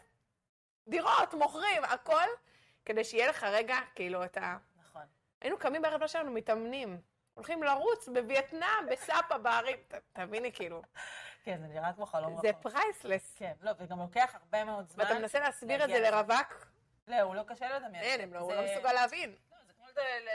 דירות, 0.88 1.34
מוכרים, 1.34 1.84
הכל, 1.84 2.28
כדי 2.86 3.04
שיהיה 3.04 3.30
לך 3.30 3.44
רגע, 3.44 3.78
כאילו, 3.96 4.24
את 4.24 4.38
ה... 4.38 4.58
היינו 5.42 5.58
קמים 5.58 5.82
בערב 5.82 6.08
שלנו, 6.08 6.32
מתאמנים. 6.32 7.02
הולכים 7.34 7.64
לרוץ 7.64 8.10
בווייטנאם, 8.10 8.86
בסאפה, 8.92 9.38
בערים. 9.38 9.78
תביני, 10.14 10.52
כאילו, 10.54 10.82
כן, 11.44 11.58
זה 11.62 11.68
נראה 11.68 11.94
כמו 11.94 12.06
חלום 12.06 12.42
זה 12.42 12.50
רחוק. 12.50 12.62
priceless. 12.62 13.36
כן, 13.38 13.54
לא, 13.62 13.72
וגם 13.78 14.00
לוקח 14.00 14.36
הרבה 14.36 14.64
מאוד 14.64 14.90
זמן. 14.90 15.04
ואתה 15.04 15.20
מנסה 15.20 15.40
להסביר 15.40 15.84
את 15.84 15.90
זה. 15.90 16.00
לרווק? 16.00 16.68
לא, 17.08 17.20
הוא 17.22 17.36
לא 17.36 17.44
קשה 17.44 17.78
לדמיין. 17.80 18.04
אין, 18.04 18.30
לא- 18.34 18.40
הוא 18.40 18.52
זה- 18.54 18.62
לא 18.62 18.72
מסוגל 18.72 18.94
להבין. 18.94 19.30
לא, 19.52 19.58
זה 19.68 19.74
כמו 19.74 19.86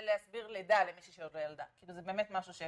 להסביר 0.01 0.47
לידה 0.49 0.85
למישהי 0.85 1.12
שעוד 1.12 1.35
לא 1.35 1.40
ילדה. 1.40 1.64
כאילו, 1.79 1.95
זה 1.95 2.03
באמת 2.03 2.31
משהו 2.31 2.55
ש... 2.55 2.62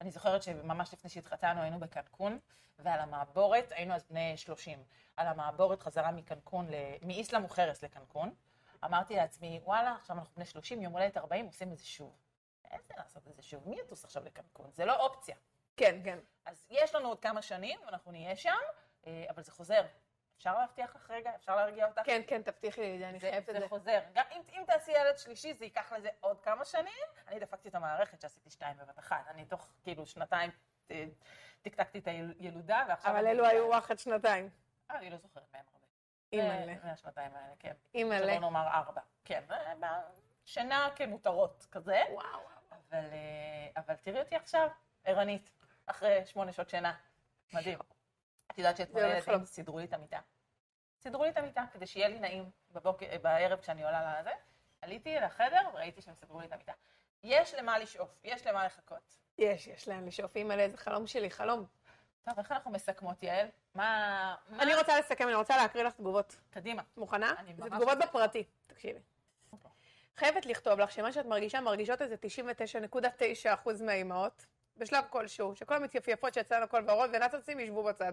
אני 0.00 0.10
זוכרת 0.10 0.42
שממש 0.42 0.92
לפני 0.92 1.10
שהתחתנו 1.10 1.60
היינו 1.62 1.80
בקנקון, 1.80 2.38
ועל 2.78 3.00
המעבורת, 3.00 3.72
היינו 3.72 3.94
אז 3.94 4.04
בני 4.10 4.36
30, 4.36 4.84
על 5.16 5.26
המעבורת 5.26 5.80
חזרה 5.80 6.10
מקנקון. 6.12 6.68
מאיסלאם 7.02 7.42
מוכרס 7.42 7.82
לקנקון, 7.84 8.34
אמרתי 8.84 9.16
לעצמי, 9.16 9.60
וואלה, 9.64 9.92
עכשיו 9.92 10.16
אנחנו 10.16 10.34
בני 10.34 10.44
30, 10.44 10.82
יום 10.82 10.92
הולדת 10.92 11.16
40, 11.16 11.46
עושים 11.46 11.72
את 11.72 11.78
זה 11.78 11.86
שוב. 11.86 12.16
איזה 12.70 12.94
לעשות 12.96 13.28
את 13.28 13.36
זה 13.36 13.42
שוב? 13.42 13.68
מי 13.68 13.76
יטוס 13.80 14.04
עכשיו 14.04 14.24
לקנקון? 14.24 14.70
זה 14.72 14.84
לא 14.84 15.06
אופציה. 15.06 15.36
כן, 15.76 16.00
כן. 16.04 16.18
אז 16.44 16.66
יש 16.70 16.94
לנו 16.94 17.08
עוד 17.08 17.20
כמה 17.20 17.42
שנים, 17.42 17.80
ואנחנו 17.86 18.12
נהיה 18.12 18.36
שם, 18.36 18.50
אה, 19.06 19.24
אבל 19.30 19.42
זה 19.42 19.52
חוזר. 19.52 19.82
אפשר 20.36 20.58
להבטיח 20.58 20.96
לך 20.96 21.10
רגע? 21.10 21.34
אפשר 21.34 21.56
להרגיע 21.56 21.86
אותך? 21.86 22.02
כן, 22.04 22.22
כן, 22.26 22.42
תבטיחי 22.42 22.80
לי 22.80 22.94
את 22.94 22.98
זה, 22.98 23.08
אני 23.08 23.20
חייבת 23.20 23.48
את 23.48 23.54
זה 23.54 23.60
זה. 23.60 23.68
חוזר. 23.68 24.00
גם 24.12 24.24
אם, 24.32 24.40
אם 24.52 24.62
תעשי 24.66 24.92
ילד 24.92 25.18
שלישי, 25.18 25.54
זה 25.54 25.64
ייקח 25.64 25.92
לזה 25.92 26.08
עוד 26.20 26.40
כמה 26.40 26.64
שנים. 26.64 27.02
אני 27.28 27.40
דפקתי 27.40 27.68
את 27.68 27.74
המערכת 27.74 28.20
שעשיתי 28.20 28.50
שתיים 28.50 28.76
בבת 28.76 28.98
אחת. 28.98 29.24
אני 29.28 29.44
תוך 29.44 29.68
כאילו 29.82 30.06
שנתיים 30.06 30.50
אה, 30.90 31.04
תקתקתי 31.62 31.98
את 31.98 32.08
הילודה, 32.38 32.84
ועכשיו... 32.88 33.10
אבל 33.10 33.26
אלו 33.26 33.46
היו 33.46 33.78
אחת 33.78 33.98
שנתיים. 33.98 34.50
אה, 34.90 34.98
אני 34.98 35.10
לא 35.10 35.16
זוכרת 35.16 35.46
מהם 35.52 35.64
הרבה. 35.72 35.81
אימא'לה. 36.32 36.64
זה- 36.66 36.76
מהשנתיים 36.84 37.34
האלה, 37.34 37.54
כן. 37.58 37.72
אימא'לה. 37.94 38.32
שלא 38.32 38.40
נאמר 38.40 38.68
ארבע. 38.68 39.00
כן, 39.24 39.42
אה, 39.50 40.00
שינה 40.44 40.88
כמותרות 40.96 41.66
כזה. 41.70 42.02
וואו. 42.12 42.40
אבל, 42.70 43.04
אה, 43.12 43.68
אבל 43.76 43.94
תראי 43.96 44.20
אותי 44.20 44.36
עכשיו, 44.36 44.68
ערנית, 45.04 45.50
אחרי 45.86 46.26
שמונה 46.26 46.52
שעות 46.52 46.68
שינה. 46.68 46.94
מדהים. 47.52 47.78
את 48.50 48.58
יודעת 48.58 48.76
שאתמול 48.76 49.02
לחלום. 49.04 49.44
סידרו 49.44 49.78
לי 49.78 49.84
את 49.84 49.92
המיטה. 49.92 50.20
סידרו 51.00 51.24
לי 51.24 51.30
את 51.30 51.36
המיטה 51.36 51.64
כדי 51.72 51.86
שיהיה 51.86 52.08
לי 52.08 52.20
נעים 52.20 52.50
בבוקר, 52.70 53.06
בערב 53.22 53.60
כשאני 53.60 53.84
עולה 53.84 54.20
לזה. 54.20 54.30
עליתי 54.82 55.14
לחדר 55.20 55.68
וראיתי 55.72 56.02
שהם 56.02 56.14
סידרו 56.14 56.40
לי 56.40 56.46
את 56.46 56.52
המיטה. 56.52 56.72
יש 57.24 57.54
למה 57.54 57.78
לשאוף, 57.78 58.18
יש 58.24 58.46
למה 58.46 58.66
לחכות. 58.66 59.18
יש, 59.38 59.66
יש 59.66 59.88
לאן 59.88 60.04
לשאוף. 60.04 60.36
אימא'לה, 60.36 60.68
זה 60.68 60.76
חלום 60.76 61.06
שלי, 61.06 61.30
חלום. 61.30 61.66
טוב, 62.22 62.38
איך 62.38 62.52
אנחנו 62.52 62.70
מסכמות, 62.70 63.22
יעל? 63.22 63.46
מה... 63.74 64.34
אני 64.58 64.74
רוצה 64.74 64.98
לסכם, 64.98 65.28
אני 65.28 65.34
רוצה 65.34 65.56
להקריא 65.56 65.84
לך 65.84 65.92
תגובות. 65.92 66.36
קדימה. 66.50 66.82
מוכנה? 66.96 67.34
זה 67.56 67.70
תגובות. 67.70 67.98
בפרטי, 67.98 68.44
תקשיבי. 68.66 68.98
חייבת 70.16 70.46
לכתוב 70.46 70.80
לך 70.80 70.90
שמה 70.92 71.12
שאת 71.12 71.26
מרגישה, 71.26 71.60
מרגישות 71.60 72.02
איזה 72.02 72.14
99.9% 73.44 73.82
מהאימהות, 73.84 74.46
בשלב 74.76 75.04
כלשהו, 75.10 75.56
שכל 75.56 75.74
המתייפייפות 75.74 76.34
שיצא 76.34 76.56
לנו 76.56 76.64
הכל 76.64 76.82
ורוד 76.88 77.10
ונאצצים 77.12 77.60
ישבו 77.60 77.82
בצד. 77.82 78.12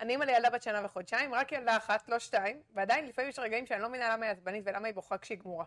אני 0.00 0.12
אימא 0.12 0.24
לילדה 0.24 0.50
בת 0.50 0.62
שנה 0.62 0.84
וחודשיים, 0.84 1.34
רק 1.34 1.52
ילדה 1.52 1.76
אחת, 1.76 2.08
לא 2.08 2.18
שתיים, 2.18 2.62
ועדיין 2.74 3.06
לפעמים 3.06 3.30
יש 3.30 3.38
רגעים 3.38 3.66
שאני 3.66 3.82
לא 3.82 3.88
מבינה 3.88 4.12
למה 4.12 4.26
היא 4.26 4.32
עצבנית 4.32 4.62
ולמה 4.66 4.86
היא 4.86 4.94
בוכה 4.94 5.18
כשהיא 5.18 5.38
גמורה. 5.38 5.64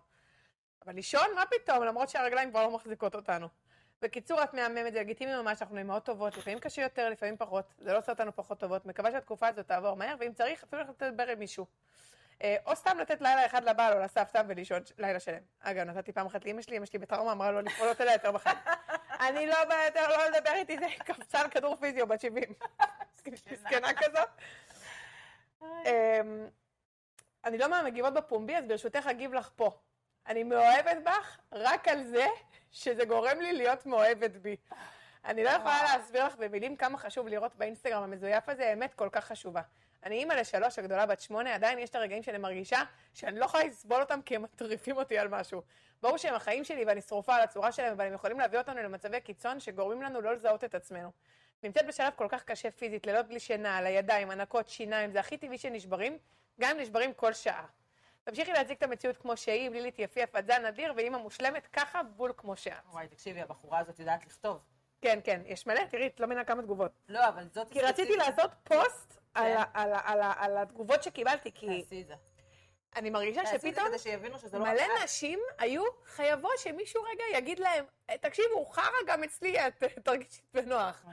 אבל 0.86 0.96
לישון, 0.96 1.28
מה 1.36 1.44
פתאום, 1.46 1.84
למרות 1.84 2.10
שהרגליים 2.10 2.50
כבר 2.50 2.64
לא 2.64 2.72
מחזיקות 2.72 3.16
אותנו. 3.16 3.48
בקיצור, 4.02 4.44
את 4.44 4.54
מהממת, 4.54 4.94
זה 4.94 5.00
לגיטימי 5.00 5.36
ממש, 5.36 5.62
אנחנו 5.62 5.78
אימהות 5.78 6.06
טובות, 6.06 6.38
לפעמים 6.38 6.60
קשה 6.60 6.82
יותר, 6.82 7.10
לפעמים 7.10 7.38
פחות, 7.38 7.66
זה 7.78 7.94
לא 7.94 7.98
עושה 7.98 8.12
אותנו 8.12 8.36
פחות 8.36 8.60
טובות, 8.60 8.86
מקווה 8.86 9.12
שהתקופה 9.12 9.48
הזאת 9.48 9.68
תעבור 9.68 9.96
מהר, 9.96 10.16
ואם 10.20 10.34
צריך, 10.34 10.64
אפילו 10.64 10.82
ללכת 10.82 11.02
לדבר 11.02 11.28
עם 11.28 11.40
מישהו. 11.40 11.66
אה, 12.44 12.56
או 12.66 12.76
סתם 12.76 12.98
לתת 13.00 13.22
לילה 13.22 13.46
אחד 13.46 13.64
לבעל 13.64 13.94
או 13.94 14.00
לסבתא 14.00 14.42
ולישון 14.48 14.82
לילה 14.98 15.20
שלם. 15.20 15.42
אגב, 15.60 15.86
נתתי 15.86 16.12
פעם 16.12 16.26
אחת 16.26 16.46
לאמא 16.46 16.62
שלי, 16.62 16.78
אמא 16.78 16.86
שלי 16.86 17.00
בטראומה 17.00 17.32
אמרה 17.32 17.52
לו 17.52 17.62
לפעולות 17.62 18.02
אליה 18.02 18.14
יותר 18.14 18.32
בחיים. 18.32 18.58
אני 19.28 19.48
לא 19.48 19.66
באה 19.66 19.86
יותר 19.86 20.08
לא 20.08 20.26
לדבר 20.26 20.54
איתי, 20.56 20.78
זה 20.80 20.86
קפצה 21.00 21.42
על 21.42 21.50
כדור 21.50 21.76
פיזיו 21.76 22.08
בת 22.08 22.22
70. 22.22 22.44
מסכנה 23.52 23.88
כזאת. 23.94 24.30
אמ, 25.62 26.48
אני 27.46 27.58
לא 27.58 27.70
מהמגיבות 27.70 28.14
בפומבי, 28.14 28.56
אז 28.56 28.66
ברשותך 28.66 29.08
אגיב 29.08 29.34
לך 29.34 29.50
פה. 29.56 29.72
אני 30.30 30.44
מאוהבת 30.44 30.98
בך 31.06 31.38
רק 31.52 31.88
על 31.88 32.04
זה 32.04 32.26
שזה 32.72 33.06
גורם 33.06 33.40
לי 33.40 33.54
להיות 33.54 33.86
מאוהבת 33.86 34.32
בי. 34.32 34.56
אני 35.26 35.44
לא 35.44 35.50
יכולה 35.50 35.84
להסביר 35.84 36.26
לך 36.26 36.36
במילים 36.36 36.76
כמה 36.76 36.98
חשוב 36.98 37.28
לראות 37.28 37.56
באינסטגרם 37.56 38.04
המזויף 38.04 38.50
הזה, 38.50 38.74
אמת 38.74 38.94
כל 38.94 39.10
כך 39.12 39.26
חשובה. 39.26 39.62
אני 40.04 40.16
אימא 40.16 40.34
לשלוש, 40.34 40.80
הגדולה 40.80 41.06
בת 41.06 41.20
שמונה, 41.20 41.56
עדיין 41.56 41.80
יש 41.80 41.90
את 41.90 41.96
הרגעים 41.96 42.24
שאני 42.24 42.38
מרגישה 42.38 42.84
שאני 43.14 43.40
לא 43.40 43.46
יכולה 43.46 43.64
לסבול 43.64 44.02
אותם 44.02 44.22
כי 44.22 44.36
הם 44.36 44.42
מטריפים 44.42 44.98
אותי 44.98 45.18
על 45.18 45.28
משהו. 45.28 45.62
ברור 46.02 46.18
שהם 46.18 46.36
החיים 46.36 46.64
שלי 46.64 46.86
ואני 46.86 47.02
שרופה 47.02 47.36
על 47.36 47.42
הצורה 47.42 47.72
שלהם, 47.72 47.94
אבל 47.94 48.06
הם 48.06 48.14
יכולים 48.14 48.40
להביא 48.40 48.60
אותנו 48.60 48.84
למצבי 48.84 49.22
קיצון 49.22 49.60
שגורמים 49.60 50.02
לנו 50.02 50.22
לא 50.22 50.34
לזהות 50.34 50.64
את 50.64 50.76
עצמנו. 50.76 51.12
נמצאת 51.64 51.88
בשלב 51.88 52.14
כל 52.16 52.28
כך 52.30 52.44
קשה 52.44 52.72
פיזית, 52.72 53.08
לילות 53.08 53.28
בלי 53.28 53.40
שינה, 53.40 53.78
על 53.78 53.86
הידיים, 53.86 54.32
הנקות, 54.32 54.70
שיניים, 54.70 55.12
זה 55.12 55.20
הכי 55.20 55.38
טבעי 55.38 55.58
שנשברים, 55.58 56.18
גם 56.62 56.72
אם 56.76 56.82
נשברים 56.82 57.14
כל 57.14 57.34
שעה. 57.34 57.66
תמשיכי 58.30 58.52
להציג 58.52 58.78
את 58.78 58.84
המציאות 58.84 59.18
כמו 59.18 59.38
שהיא, 59.38 59.70
בלי 59.70 59.82
להתייפייף, 59.82 60.36
את 60.36 60.46
זן 60.46 60.66
אדיר, 60.66 60.94
ואימא 60.96 61.18
מושלמת 61.18 61.68
ככה, 61.68 62.04
בול 62.04 62.34
כמו 62.38 62.56
שאת. 62.56 62.74
וואי, 62.92 63.08
תקשיבי, 63.08 63.42
הבחורה 63.42 63.80
הזאת 63.80 64.00
יודעת 64.00 64.26
לכתוב. 64.26 64.60
כן, 65.02 65.20
כן, 65.24 65.42
יש 65.46 65.68
מלא, 65.68 65.82
תראי, 65.90 66.08
את 66.08 66.20
לא 66.20 66.26
מבינה 66.28 66.44
כמה 66.44 66.62
תגובות. 66.62 66.92
לא, 67.10 67.28
אבל 67.28 67.48
זאת... 67.52 67.70
כי 67.72 67.82
רציתי. 67.82 68.16
לעשות 68.16 68.52
פוסט 68.64 69.20
על 69.34 69.58
כן. 69.74 69.80
על 70.38 70.58
התגובות 70.58 71.04
שקיבלתי, 71.04 71.52
כי 71.54 71.82
תעשי 71.82 72.04
זה. 72.04 72.16
אני 72.96 73.10
מרגישה 73.10 73.42
זה 73.46 73.58
שפתאום 73.58 73.86
לא... 73.86 73.92
מלא. 74.60 75.04
נשים 75.04 75.40
היו 75.58 75.84
חייבות 76.06 76.58
שמישהו 76.58 77.04
רגע 77.04 77.24
יגיד 77.38 77.60
להם, 77.60 77.86
"אה, 78.10 78.18
תקשיבו, 78.18 78.66
חרא 78.66 78.92
גם 79.08 79.24
אצלי, 79.24 79.68
את 79.68 79.84
אה, 79.84 79.90
תרגישי 80.04 80.42
בנוח. 80.54 81.06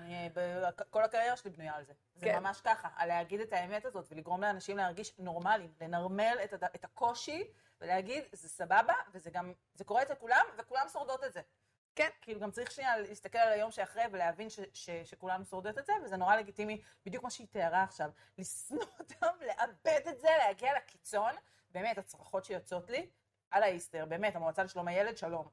כל 0.90 1.04
הקריירה 1.04 1.36
שלי 1.36 1.50
בנויה 1.50 1.74
על 1.74 1.84
זה. 1.84 1.92
זה 2.14 2.26
כן. 2.26 2.38
ממש 2.38 2.60
ככה, 2.60 2.88
על 2.96 3.08
להגיד 3.08 3.40
את 3.40 3.52
האמת 3.52 3.84
הזאת 3.84 4.06
ולגרום 4.10 4.42
לאנשים 4.42 4.76
להרגיש 4.76 5.14
נורמליים, 5.18 5.72
לנרמל. 5.80 6.38
את 6.74 6.84
הקושי 6.84 7.44
ולהגיד, 7.80 8.24
זה 8.32 8.48
סבבה, 8.48 8.94
וזה 9.12 9.30
גם, 9.30 9.52
זה 9.74 9.84
קורה 9.84 10.02
אצל 10.02 10.14
כולם, 10.14 10.46
וכולם 10.58 10.86
שורדות 10.92 11.24
את 11.24 11.32
זה. 11.32 11.40
כן. 11.96 12.08
כאילו 12.22 12.40
גם 12.40 12.50
צריך 12.50 12.70
שנייה 12.70 12.96
להסתכל 12.96 13.38
על 13.38 13.52
היום 13.52 13.70
שאחרי 13.70 14.02
ולהבין 14.10 14.50
ש, 14.50 14.60
ש, 14.72 14.90
שכולנו 14.90 15.44
שורדות 15.44 15.78
את 15.78 15.86
זה, 15.86 15.92
וזה 16.04 16.16
נורא 16.16 16.36
לגיטימי, 16.36 16.82
בדיוק 17.06 17.24
מה 17.24 17.30
שהיא 17.30 17.46
תיארה 17.50 17.82
עכשיו, 17.82 18.10
לשנוא 18.38 18.84
אותם, 18.98 19.26
לאבד 19.46 20.00
את 20.08 20.20
זה, 20.20 20.28
להגיע 20.38 20.76
לקיצון, 20.76 21.34
באמת, 21.70 21.98
הצרחות 21.98 22.44
שיוצאות 22.44 22.90
לי, 22.90 23.10
על 23.50 23.62
האיסטר, 23.62 24.04
באמת, 24.04 24.36
המועצה 24.36 24.64
לשלום 24.64 24.88
הילד, 24.88 25.16
שלום. 25.16 25.48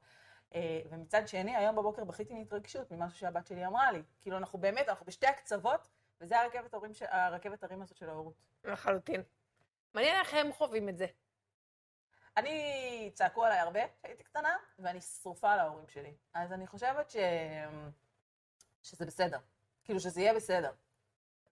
אה, 0.54 0.80
ומצד 0.90 1.28
שני, 1.28 1.56
היום 1.56 1.76
בבוקר 1.76 2.04
בכיתי 2.04 2.34
מהתרגשות 2.34 2.90
ממשהו 2.90 3.18
שהבת 3.18 3.46
שלי 3.46 3.66
אמרה 3.66 3.92
לי. 3.92 4.02
כאילו, 4.22 4.36
אנחנו 4.36 4.58
באמת, 4.58 4.88
אנחנו 4.88 5.06
בשתי 5.06 5.26
הקצוות, 5.26 5.88
וזה 6.20 6.40
הרכבת 6.40 6.74
הרים, 6.74 6.94
ש... 6.94 7.02
הרכבת 7.08 7.64
הרים 7.64 7.82
הזאת 7.82 7.96
של 7.96 8.08
ההורות. 8.08 8.34
לחלוטין. 8.64 9.22
מעניין 9.94 10.16
איך 10.16 10.34
הם 10.34 10.52
חווים 10.52 10.88
את 10.88 10.98
זה. 10.98 11.06
אני, 12.36 13.10
צעקו 13.14 13.44
עליי 13.44 13.58
הרבה 13.58 13.80
כשהייתי 13.98 14.24
קטנה, 14.24 14.56
ואני 14.78 15.00
שרופה 15.00 15.52
על 15.52 15.58
ההורים 15.58 15.88
שלי. 15.88 16.14
אז 16.34 16.52
אני 16.52 16.66
חושבת 16.66 17.10
ש... 17.10 17.16
שזה 18.82 19.06
בסדר. 19.06 19.38
כאילו, 19.84 20.00
שזה 20.00 20.20
יהיה 20.20 20.34
בסדר. 20.34 20.72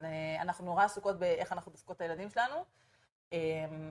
אה, 0.03 0.43
אנחנו 0.43 0.65
נורא 0.65 0.85
עסוקות 0.85 1.19
באיך 1.19 1.53
אנחנו 1.53 1.73
דופקות 1.73 1.97
את 1.97 2.01
הילדים 2.01 2.31
שלנו. 2.31 2.65
אה, 3.33 3.39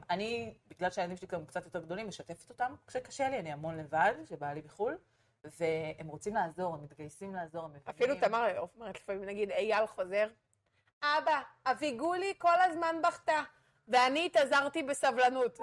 אני, 0.10 0.54
בגלל 0.67 0.89
שהילדים 0.89 1.17
שלי 1.17 1.27
גם 1.27 1.45
קצת 1.45 1.65
יותר 1.65 1.82
גדולים, 1.82 2.08
משתפת 2.08 2.49
אותם 2.49 2.75
כשקשה 2.88 3.30
לי, 3.30 3.39
אני 3.39 3.51
המון 3.51 3.77
לבד, 3.77 4.13
שבעלי 4.25 4.62
בחו"ל, 4.62 4.97
והם 5.43 6.08
רוצים 6.08 6.36
לעזור, 6.36 6.73
הם 6.73 6.84
מתגייסים 6.84 7.36
לעזור, 7.36 7.63
הם 7.65 7.69
מבינים. 7.69 7.89
אפילו 7.89 8.15
תמר 8.15 8.60
אומרת 8.75 8.95
לפעמים, 8.95 9.25
נגיד, 9.25 9.51
אייל 9.51 9.88
חוזר, 9.88 10.27
אבא, 11.04 11.41
אביגולי 11.65 12.34
כל 12.38 12.62
הזמן 12.62 12.95
בכתה, 13.04 13.43
ואני 13.87 14.25
התאזרתי 14.25 14.83
בסבלנות. 14.83 15.59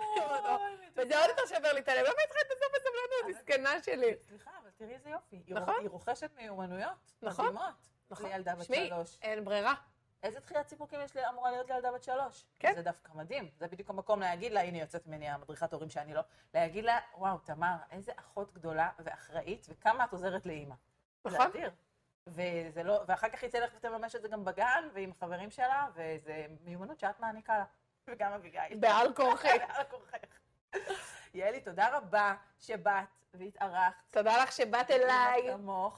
וזה 0.96 1.20
עוד 1.20 1.30
יותר 1.30 1.46
שובר 1.46 1.72
לי 1.72 1.80
את 1.80 1.88
הלב, 1.88 2.04
למה 2.04 2.14
התחלת 2.24 2.42
להתאזר 2.48 2.66
בסבלנות? 2.74 3.36
מסכנה 3.36 3.82
שלי. 3.82 4.14
סליחה, 4.28 4.50
אבל 4.62 4.70
תראי 4.76 4.94
איזה 4.94 5.10
יופי. 5.10 5.42
היא 5.46 5.54
נכון. 5.54 5.74
היא 5.80 5.88
רוכשת 5.88 6.30
מיומנויות 6.36 7.12
נכון. 7.22 7.46
מדהימות. 7.46 7.74
נכון. 8.10 8.30
לילדה 8.30 8.54
בת 8.54 8.64
שלוש. 8.64 9.18
אין 9.22 9.44
ברירה. 9.44 9.74
איזה 10.22 10.40
תחילת 10.40 10.68
סיפוקים 10.68 11.00
יש 11.00 11.16
אמורה 11.16 11.50
להיות 11.50 11.70
לילדה 11.70 11.92
בת 11.92 12.02
שלוש? 12.02 12.46
כן. 12.58 12.72
זה 12.74 12.82
דווקא 12.82 13.12
מדהים. 13.14 13.50
זה 13.58 13.68
בדיוק 13.68 13.90
המקום 13.90 14.20
להגיד 14.20 14.52
לה, 14.52 14.60
הנה 14.60 14.78
יוצאת 14.78 15.06
ממני 15.06 15.28
המדריכת 15.28 15.72
הורים 15.72 15.90
שאני 15.90 16.14
לא, 16.14 16.20
להגיד 16.54 16.84
לה, 16.84 16.98
וואו, 17.14 17.38
תמר, 17.38 17.76
איזה 17.90 18.12
אחות 18.16 18.52
גדולה 18.54 18.90
ואחראית, 18.98 19.66
וכמה 19.70 20.04
את 20.04 20.12
עוזרת 20.12 20.46
לאימא. 20.46 20.74
זה 21.24 21.30
נכון. 21.30 21.46
אדיר. 21.46 21.70
וזה 22.26 22.82
לא, 22.82 23.00
ואחר 23.06 23.28
כך 23.28 23.42
היא 23.42 23.50
תלך 23.50 23.72
ותממש 23.76 24.14
את 24.14 24.22
זה 24.22 24.28
גם 24.28 24.44
בגן, 24.44 24.88
ועם 24.92 25.12
חברים 25.20 25.50
שלה, 25.50 25.86
וזה 25.94 26.46
מיומנות 26.64 27.00
שאת 27.00 27.20
מעניקה 27.20 27.58
לה. 27.58 27.64
וגם 28.08 28.32
אביגיל. 28.32 28.76
בעל 28.80 29.14
כורחך. 29.14 29.48
בעל 29.68 29.84
כורחך. 29.90 30.18
יעלי, 31.34 31.60
תודה 31.60 31.96
רבה 31.96 32.34
שבאת 32.58 33.04
והתארחת. 33.34 33.92
תודה 34.10 34.42
לך 34.42 34.52
שבאת 34.52 34.90
אליי. 34.90 35.42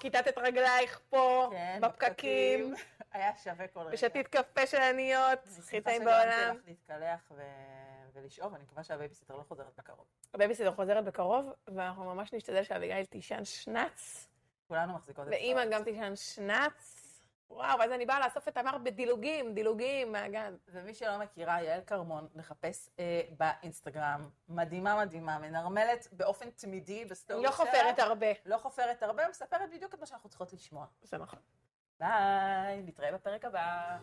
כיתת 0.00 0.28
את 0.28 0.38
רגלייך 0.38 1.00
פה, 1.10 1.48
כן, 1.52 1.78
בפקקים, 1.82 2.74
היה 3.12 3.36
שווה 3.36 3.68
כל 3.68 3.80
רגע. 3.80 3.90
ושתית 3.94 4.28
קפה 4.28 4.66
של 4.66 4.76
עניות, 4.76 5.38
אני 5.46 5.58
הכי 5.58 5.76
שמחה 5.76 5.80
טעים 5.80 6.02
שגרמתי 6.02 6.26
בעולם. 6.26 6.56
לך 6.56 6.62
להתקלח 6.66 7.20
ו... 7.30 7.42
ולשאוב, 8.14 8.54
אני 8.54 8.64
מקווה 8.64 8.84
שהבייביסיטר 8.84 9.36
לא 9.36 9.42
חוזרת 9.42 9.72
בקרוב. 9.78 10.04
הבייביסיטר 10.34 10.72
חוזרת 10.72 11.04
בקרוב, 11.04 11.52
ואנחנו 11.68 12.04
ממש 12.04 12.32
נשתדל 12.32 12.62
שאביגיל 12.62 13.04
תישן 13.04 13.44
שנץ, 13.44 14.28
כולנו 14.68 14.92
מחזיקות 14.92 15.26
את 15.26 15.32
ואימא 15.32 15.64
זה. 15.64 15.70
גם 15.70 15.84
תישן 15.84 16.16
שנץ. 16.16 16.99
וואו, 17.50 17.78
ואז 17.78 17.92
אני 17.92 18.06
באה 18.06 18.20
לאסוף 18.20 18.48
את 18.48 18.54
תמר 18.54 18.78
בדילוגים, 18.78 19.54
דילוגים 19.54 20.12
מהגן. 20.12 20.56
ומי 20.68 20.94
שלא 20.94 21.18
מכירה, 21.18 21.62
יעל 21.62 21.80
כרמון, 21.86 22.28
לחפש 22.34 22.88
אה, 22.98 23.22
באינסטגרם, 23.38 24.28
מדהימה 24.48 25.04
מדהימה, 25.04 25.38
מנרמלת 25.38 26.08
באופן 26.12 26.50
תמידי 26.50 27.04
בסטורי 27.04 27.38
אני 27.38 27.46
לא 27.46 27.50
חופרת 27.50 27.98
הרבה. 27.98 28.26
לא 28.46 28.58
חופרת 28.58 29.02
הרבה, 29.02 29.28
מספרת 29.28 29.70
בדיוק 29.70 29.94
את 29.94 30.00
מה 30.00 30.06
שאנחנו 30.06 30.28
צריכות 30.28 30.52
לשמוע. 30.52 30.86
זה 31.02 31.18
נכון. 31.18 31.38
ביי, 32.00 32.82
נתראה 32.82 33.12
בפרק 33.12 33.44
הבא. 33.44 33.98